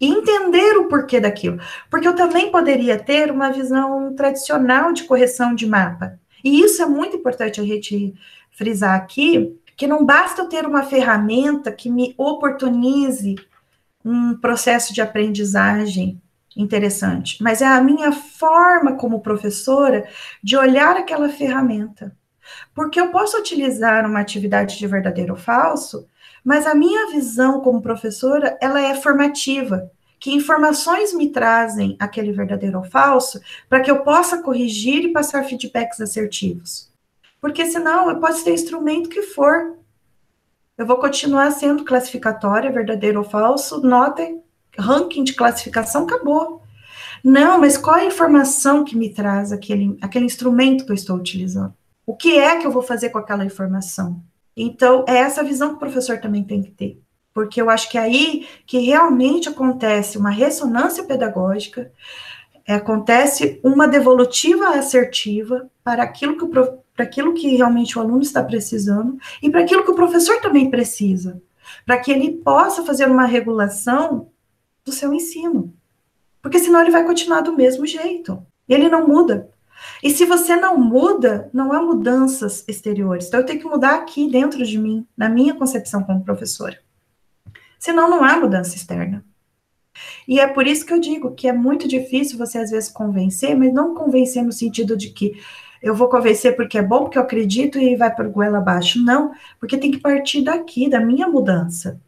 E 0.00 0.08
entender 0.08 0.76
o 0.78 0.88
porquê 0.88 1.20
daquilo. 1.20 1.60
Porque 1.90 2.08
eu 2.08 2.16
também 2.16 2.50
poderia 2.50 2.98
ter 2.98 3.30
uma 3.30 3.50
visão 3.50 4.14
tradicional 4.14 4.92
de 4.92 5.04
correção 5.04 5.54
de 5.54 5.66
mapa. 5.66 6.18
E 6.42 6.60
isso 6.60 6.82
é 6.82 6.86
muito 6.86 7.16
importante 7.16 7.60
a 7.60 7.64
gente 7.64 8.14
frisar 8.50 8.96
aqui, 8.96 9.56
que 9.76 9.86
não 9.86 10.04
basta 10.04 10.42
eu 10.42 10.48
ter 10.48 10.66
uma 10.66 10.82
ferramenta 10.82 11.70
que 11.70 11.90
me 11.90 12.14
oportunize 12.16 13.36
um 14.04 14.34
processo 14.36 14.92
de 14.92 15.00
aprendizagem 15.00 16.20
interessante, 16.56 17.42
mas 17.42 17.60
é 17.60 17.66
a 17.66 17.82
minha 17.82 18.12
forma 18.12 18.96
como 18.96 19.20
professora 19.20 20.08
de 20.42 20.56
olhar 20.56 20.96
aquela 20.96 21.28
ferramenta. 21.28 22.16
Porque 22.74 23.00
eu 23.00 23.10
posso 23.10 23.38
utilizar 23.38 24.06
uma 24.06 24.20
atividade 24.20 24.78
de 24.78 24.86
verdadeiro 24.86 25.32
ou 25.32 25.38
falso 25.38 26.06
mas 26.44 26.66
a 26.66 26.74
minha 26.74 27.10
visão 27.10 27.60
como 27.60 27.80
professora, 27.80 28.58
ela 28.60 28.80
é 28.80 28.94
formativa. 28.94 29.90
Que 30.20 30.32
informações 30.32 31.14
me 31.14 31.30
trazem 31.30 31.96
aquele 31.98 32.32
verdadeiro 32.32 32.78
ou 32.78 32.84
falso 32.84 33.40
para 33.68 33.80
que 33.80 33.90
eu 33.90 34.02
possa 34.02 34.42
corrigir 34.42 35.04
e 35.04 35.12
passar 35.12 35.44
feedbacks 35.44 36.00
assertivos. 36.00 36.90
Porque 37.40 37.66
senão 37.66 38.08
eu 38.10 38.18
posso 38.20 38.44
ter 38.44 38.52
instrumento 38.52 39.08
que 39.08 39.22
for. 39.22 39.76
Eu 40.76 40.86
vou 40.86 40.96
continuar 40.96 41.50
sendo 41.50 41.84
classificatória, 41.84 42.72
verdadeiro 42.72 43.18
ou 43.20 43.24
falso, 43.24 43.80
nota, 43.80 44.22
ranking 44.78 45.24
de 45.24 45.34
classificação, 45.34 46.04
acabou. 46.04 46.62
Não, 47.22 47.58
mas 47.60 47.78
qual 47.78 47.96
é 47.96 48.02
a 48.02 48.06
informação 48.06 48.84
que 48.84 48.96
me 48.96 49.08
traz 49.08 49.52
aquele, 49.52 49.96
aquele 50.00 50.26
instrumento 50.26 50.84
que 50.84 50.90
eu 50.90 50.94
estou 50.94 51.16
utilizando? 51.16 51.72
O 52.06 52.14
que 52.14 52.38
é 52.38 52.58
que 52.58 52.66
eu 52.66 52.70
vou 52.70 52.82
fazer 52.82 53.10
com 53.10 53.18
aquela 53.18 53.44
informação? 53.44 54.22
Então, 54.56 55.04
é 55.08 55.16
essa 55.16 55.42
visão 55.42 55.70
que 55.70 55.76
o 55.76 55.78
professor 55.78 56.18
também 56.18 56.44
tem 56.44 56.62
que 56.62 56.70
ter. 56.70 57.00
porque 57.32 57.60
eu 57.60 57.68
acho 57.68 57.90
que 57.90 57.98
é 57.98 58.02
aí 58.02 58.46
que 58.64 58.78
realmente 58.78 59.48
acontece 59.48 60.16
uma 60.16 60.30
ressonância 60.30 61.02
pedagógica, 61.02 61.90
acontece 62.66 63.60
uma 63.62 63.88
devolutiva 63.88 64.68
assertiva 64.68 65.68
para 65.82 66.04
aquilo 66.04 66.36
que, 66.36 66.44
o, 66.44 66.48
para 66.48 67.04
aquilo 67.04 67.34
que 67.34 67.56
realmente 67.56 67.98
o 67.98 68.00
aluno 68.00 68.22
está 68.22 68.42
precisando 68.42 69.18
e 69.42 69.50
para 69.50 69.60
aquilo 69.62 69.84
que 69.84 69.90
o 69.90 69.96
professor 69.96 70.40
também 70.40 70.70
precisa, 70.70 71.42
para 71.84 71.98
que 71.98 72.12
ele 72.12 72.30
possa 72.36 72.84
fazer 72.84 73.08
uma 73.08 73.26
regulação 73.26 74.28
do 74.84 74.92
seu 74.92 75.12
ensino. 75.12 75.74
Porque 76.40 76.58
senão 76.58 76.80
ele 76.80 76.90
vai 76.90 77.04
continuar 77.04 77.40
do 77.40 77.56
mesmo 77.56 77.86
jeito. 77.86 78.46
Ele 78.68 78.88
não 78.88 79.08
muda. 79.08 79.50
E 80.02 80.10
se 80.10 80.24
você 80.24 80.56
não 80.56 80.78
muda, 80.78 81.48
não 81.52 81.72
há 81.72 81.80
mudanças 81.82 82.64
exteriores. 82.68 83.26
Então 83.26 83.40
eu 83.40 83.46
tenho 83.46 83.60
que 83.60 83.66
mudar 83.66 83.96
aqui 83.96 84.30
dentro 84.30 84.64
de 84.64 84.78
mim, 84.78 85.06
na 85.16 85.28
minha 85.28 85.54
concepção 85.54 86.02
como 86.02 86.24
professora. 86.24 86.78
Senão 87.78 88.08
não 88.08 88.24
há 88.24 88.36
mudança 88.38 88.76
externa. 88.76 89.24
E 90.26 90.40
é 90.40 90.46
por 90.46 90.66
isso 90.66 90.84
que 90.84 90.92
eu 90.92 91.00
digo 91.00 91.34
que 91.34 91.46
é 91.48 91.52
muito 91.52 91.86
difícil 91.86 92.38
você 92.38 92.58
às 92.58 92.70
vezes 92.70 92.90
convencer, 92.90 93.56
mas 93.56 93.72
não 93.72 93.94
convencer 93.94 94.42
no 94.42 94.52
sentido 94.52 94.96
de 94.96 95.10
que 95.10 95.40
eu 95.82 95.94
vou 95.94 96.08
convencer 96.08 96.56
porque 96.56 96.78
é 96.78 96.82
bom, 96.82 97.02
porque 97.02 97.18
eu 97.18 97.22
acredito 97.22 97.78
e 97.78 97.94
vai 97.94 98.12
para 98.14 98.26
o 98.26 98.32
goela 98.32 98.58
abaixo. 98.58 98.98
Não, 99.02 99.32
porque 99.60 99.76
tem 99.76 99.90
que 99.90 99.98
partir 99.98 100.42
daqui, 100.42 100.88
da 100.88 100.98
minha 100.98 101.28
mudança. 101.28 102.00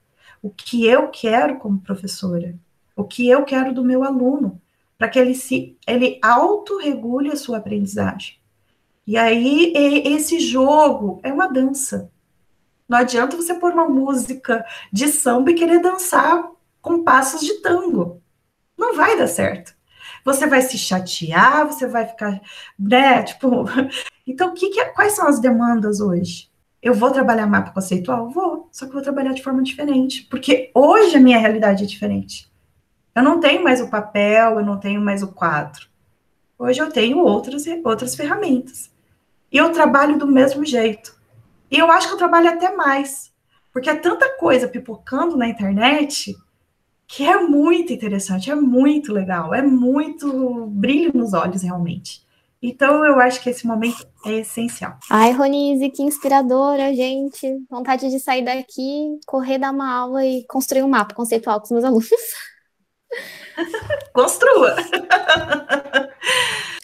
O 0.43 0.51
que 0.51 0.87
eu 0.87 1.09
quero 1.09 1.59
como 1.59 1.81
professora, 1.81 2.55
o 2.97 3.05
que 3.05 3.29
eu 3.29 3.45
quero 3.45 3.75
do 3.75 3.85
meu 3.85 4.03
aluno, 4.03 4.61
para 4.99 5.09
que 5.09 5.19
ele 5.19 5.35
se 5.35 5.77
ele 5.87 6.19
autorregule 6.23 7.31
a 7.31 7.37
sua 7.37 7.59
aprendizagem. 7.59 8.37
E 9.07 9.17
aí 9.17 9.73
esse 10.05 10.41
jogo 10.41 11.21
é 11.23 11.33
uma 11.33 11.47
dança. 11.47 12.11
Não 12.89 12.99
adianta 12.99 13.37
você 13.37 13.55
pôr 13.55 13.73
uma 13.73 13.89
música 13.89 14.65
de 14.93 15.09
samba 15.09 15.51
e 15.51 15.55
querer 15.55 15.81
dançar 15.81 16.51
com 16.81 17.03
passos 17.03 17.41
de 17.41 17.55
tango. 17.55 18.23
Não 18.77 18.95
vai 18.95 19.17
dar 19.19 19.27
certo. 19.27 19.75
Você 20.25 20.47
vai 20.47 20.61
se 20.61 20.77
chatear, 20.77 21.67
você 21.67 21.87
vai 21.87 22.07
ficar, 22.07 22.41
né, 22.79 23.23
tipo, 23.23 23.65
então 24.27 24.55
que 24.55 24.71
que, 24.71 24.81
é, 24.81 24.87
quais 24.87 25.13
são 25.13 25.29
as 25.29 25.41
demandas 25.41 26.01
hoje? 26.01 26.51
Eu 26.83 26.95
vou 26.95 27.11
trabalhar 27.11 27.47
mapa 27.47 27.73
conceitual? 27.73 28.31
Vou, 28.31 28.69
só 28.71 28.87
que 28.87 28.93
vou 28.93 29.03
trabalhar 29.03 29.33
de 29.33 29.43
forma 29.43 29.63
diferente, 29.63 30.23
porque 30.31 30.71
hoje 30.75 31.17
a 31.17 31.21
minha 31.21 31.39
realidade 31.39 31.85
é 31.85 31.87
diferente. 31.87 32.49
Eu 33.17 33.23
não 33.23 33.41
tenho 33.41 33.65
mais 33.65 33.81
o 33.81 33.89
papel, 33.89 34.61
eu 34.61 34.67
não 34.67 34.79
tenho 34.79 35.01
mais 35.01 35.23
o 35.23 35.29
quadro. 35.29 35.87
Hoje 36.59 36.81
eu 36.81 36.93
tenho 36.93 37.19
outras, 37.19 37.65
outras 37.83 38.15
ferramentas. 38.15 38.91
E 39.51 39.57
eu 39.57 39.73
trabalho 39.73 40.19
do 40.19 40.27
mesmo 40.27 40.67
jeito. 40.67 41.17
E 41.71 41.79
eu 41.79 41.91
acho 41.91 42.09
que 42.09 42.13
eu 42.13 42.19
trabalho 42.19 42.51
até 42.51 42.77
mais. 42.77 43.33
Porque 43.73 43.89
é 43.89 43.95
tanta 43.95 44.37
coisa 44.37 44.69
pipocando 44.69 45.35
na 45.35 45.49
internet 45.49 46.37
que 47.09 47.25
é 47.25 47.41
muito 47.41 47.91
interessante, 47.91 48.51
é 48.51 48.55
muito 48.55 49.15
legal, 49.15 49.55
é 49.55 49.63
muito 49.63 50.67
brilho 50.67 51.13
nos 51.15 51.33
olhos, 51.33 51.63
realmente. 51.63 52.23
Então, 52.61 53.05
eu 53.05 53.19
acho 53.21 53.41
que 53.41 53.49
esse 53.49 53.67
momento 53.67 54.07
é 54.27 54.41
essencial. 54.41 54.99
Ai, 55.09 55.33
Ronise, 55.33 55.89
que 55.89 56.03
inspiradora, 56.03 56.93
gente. 56.95 57.65
Vontade 57.71 58.11
de 58.11 58.19
sair 58.19 58.45
daqui, 58.45 59.19
correr, 59.25 59.59
dar 59.59 59.71
uma 59.71 59.91
aula 59.91 60.27
e 60.27 60.45
construir 60.47 60.83
um 60.83 60.89
mapa 60.89 61.15
conceitual 61.15 61.61
com 61.61 61.65
os 61.65 61.71
meus 61.71 61.85
alunos. 61.85 62.11
Construa! 64.13 64.77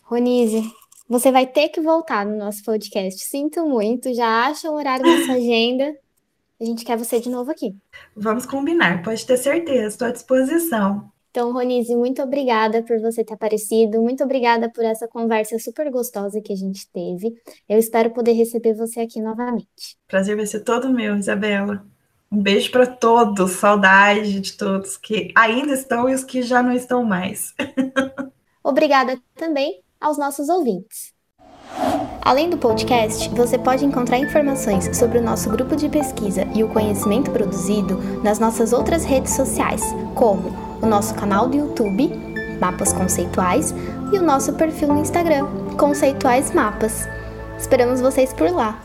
Ronise, 0.05 0.62
você 1.09 1.33
vai 1.33 1.47
ter 1.47 1.68
que 1.68 1.80
voltar 1.80 2.24
no 2.24 2.37
nosso 2.37 2.62
podcast. 2.64 3.24
Sinto 3.24 3.66
muito, 3.66 4.14
já 4.14 4.47
acha 4.47 4.70
um 4.70 4.74
horário 4.74 5.07
na 5.07 5.24
sua 5.24 5.35
agenda. 5.35 5.97
A 6.61 6.64
gente 6.64 6.85
quer 6.85 6.97
você 6.97 7.20
de 7.20 7.28
novo 7.28 7.51
aqui. 7.51 7.74
Vamos 8.14 8.47
combinar, 8.47 9.03
pode 9.03 9.26
ter 9.26 9.37
certeza, 9.37 9.89
estou 9.89 10.09
à 10.09 10.11
disposição. 10.12 11.11
Então, 11.33 11.51
Ronise, 11.51 11.97
muito 11.97 12.22
obrigada 12.22 12.83
por 12.83 13.01
você 13.01 13.24
ter 13.24 13.33
aparecido, 13.33 14.03
muito 14.03 14.22
obrigada 14.22 14.70
por 14.70 14.85
essa 14.85 15.09
conversa 15.09 15.59
super 15.59 15.91
gostosa 15.91 16.43
que 16.43 16.53
a 16.53 16.57
gente 16.57 16.87
teve. 16.93 17.35
Eu 17.66 17.78
espero 17.78 18.11
poder 18.11 18.33
receber 18.33 18.74
você 18.74 19.01
aqui 19.01 19.18
novamente. 19.20 19.97
Prazer 20.07 20.37
vai 20.37 20.45
ser 20.45 20.61
todo 20.61 20.93
meu, 20.93 21.16
Isabela. 21.16 21.87
Um 22.33 22.41
beijo 22.41 22.70
para 22.70 22.87
todos, 22.87 23.53
saudade 23.53 24.41
de 24.41 24.55
todos 24.55 24.97
que 24.97 25.30
ainda 25.35 25.74
estão 25.74 26.09
e 26.09 26.14
os 26.14 26.24
que 26.24 26.41
já 26.41 26.62
não 26.62 26.72
estão 26.72 27.05
mais. 27.05 27.55
Obrigada 28.64 29.20
também 29.35 29.83
aos 30.01 30.16
nossos 30.16 30.49
ouvintes. 30.49 31.12
Além 32.24 32.49
do 32.49 32.57
podcast, 32.57 33.28
você 33.30 33.59
pode 33.59 33.85
encontrar 33.85 34.18
informações 34.18 34.97
sobre 34.97 35.18
o 35.18 35.22
nosso 35.22 35.51
grupo 35.51 35.76
de 35.76 35.91
pesquisa 35.91 36.47
e 36.55 36.64
o 36.64 36.68
conhecimento 36.68 37.30
produzido 37.30 37.99
nas 38.22 38.39
nossas 38.39 38.72
outras 38.72 39.05
redes 39.05 39.35
sociais, 39.35 39.83
como 40.14 40.51
o 40.80 40.87
nosso 40.87 41.14
canal 41.14 41.49
do 41.49 41.57
YouTube, 41.57 42.09
Mapas 42.59 42.93
Conceituais, 42.95 43.74
e 44.12 44.18
o 44.18 44.22
nosso 44.22 44.55
perfil 44.55 44.89
no 44.89 45.01
Instagram, 45.01 45.47
Conceituais 45.76 46.53
Mapas. 46.55 47.07
Esperamos 47.59 48.01
vocês 48.01 48.33
por 48.33 48.51
lá! 48.51 48.80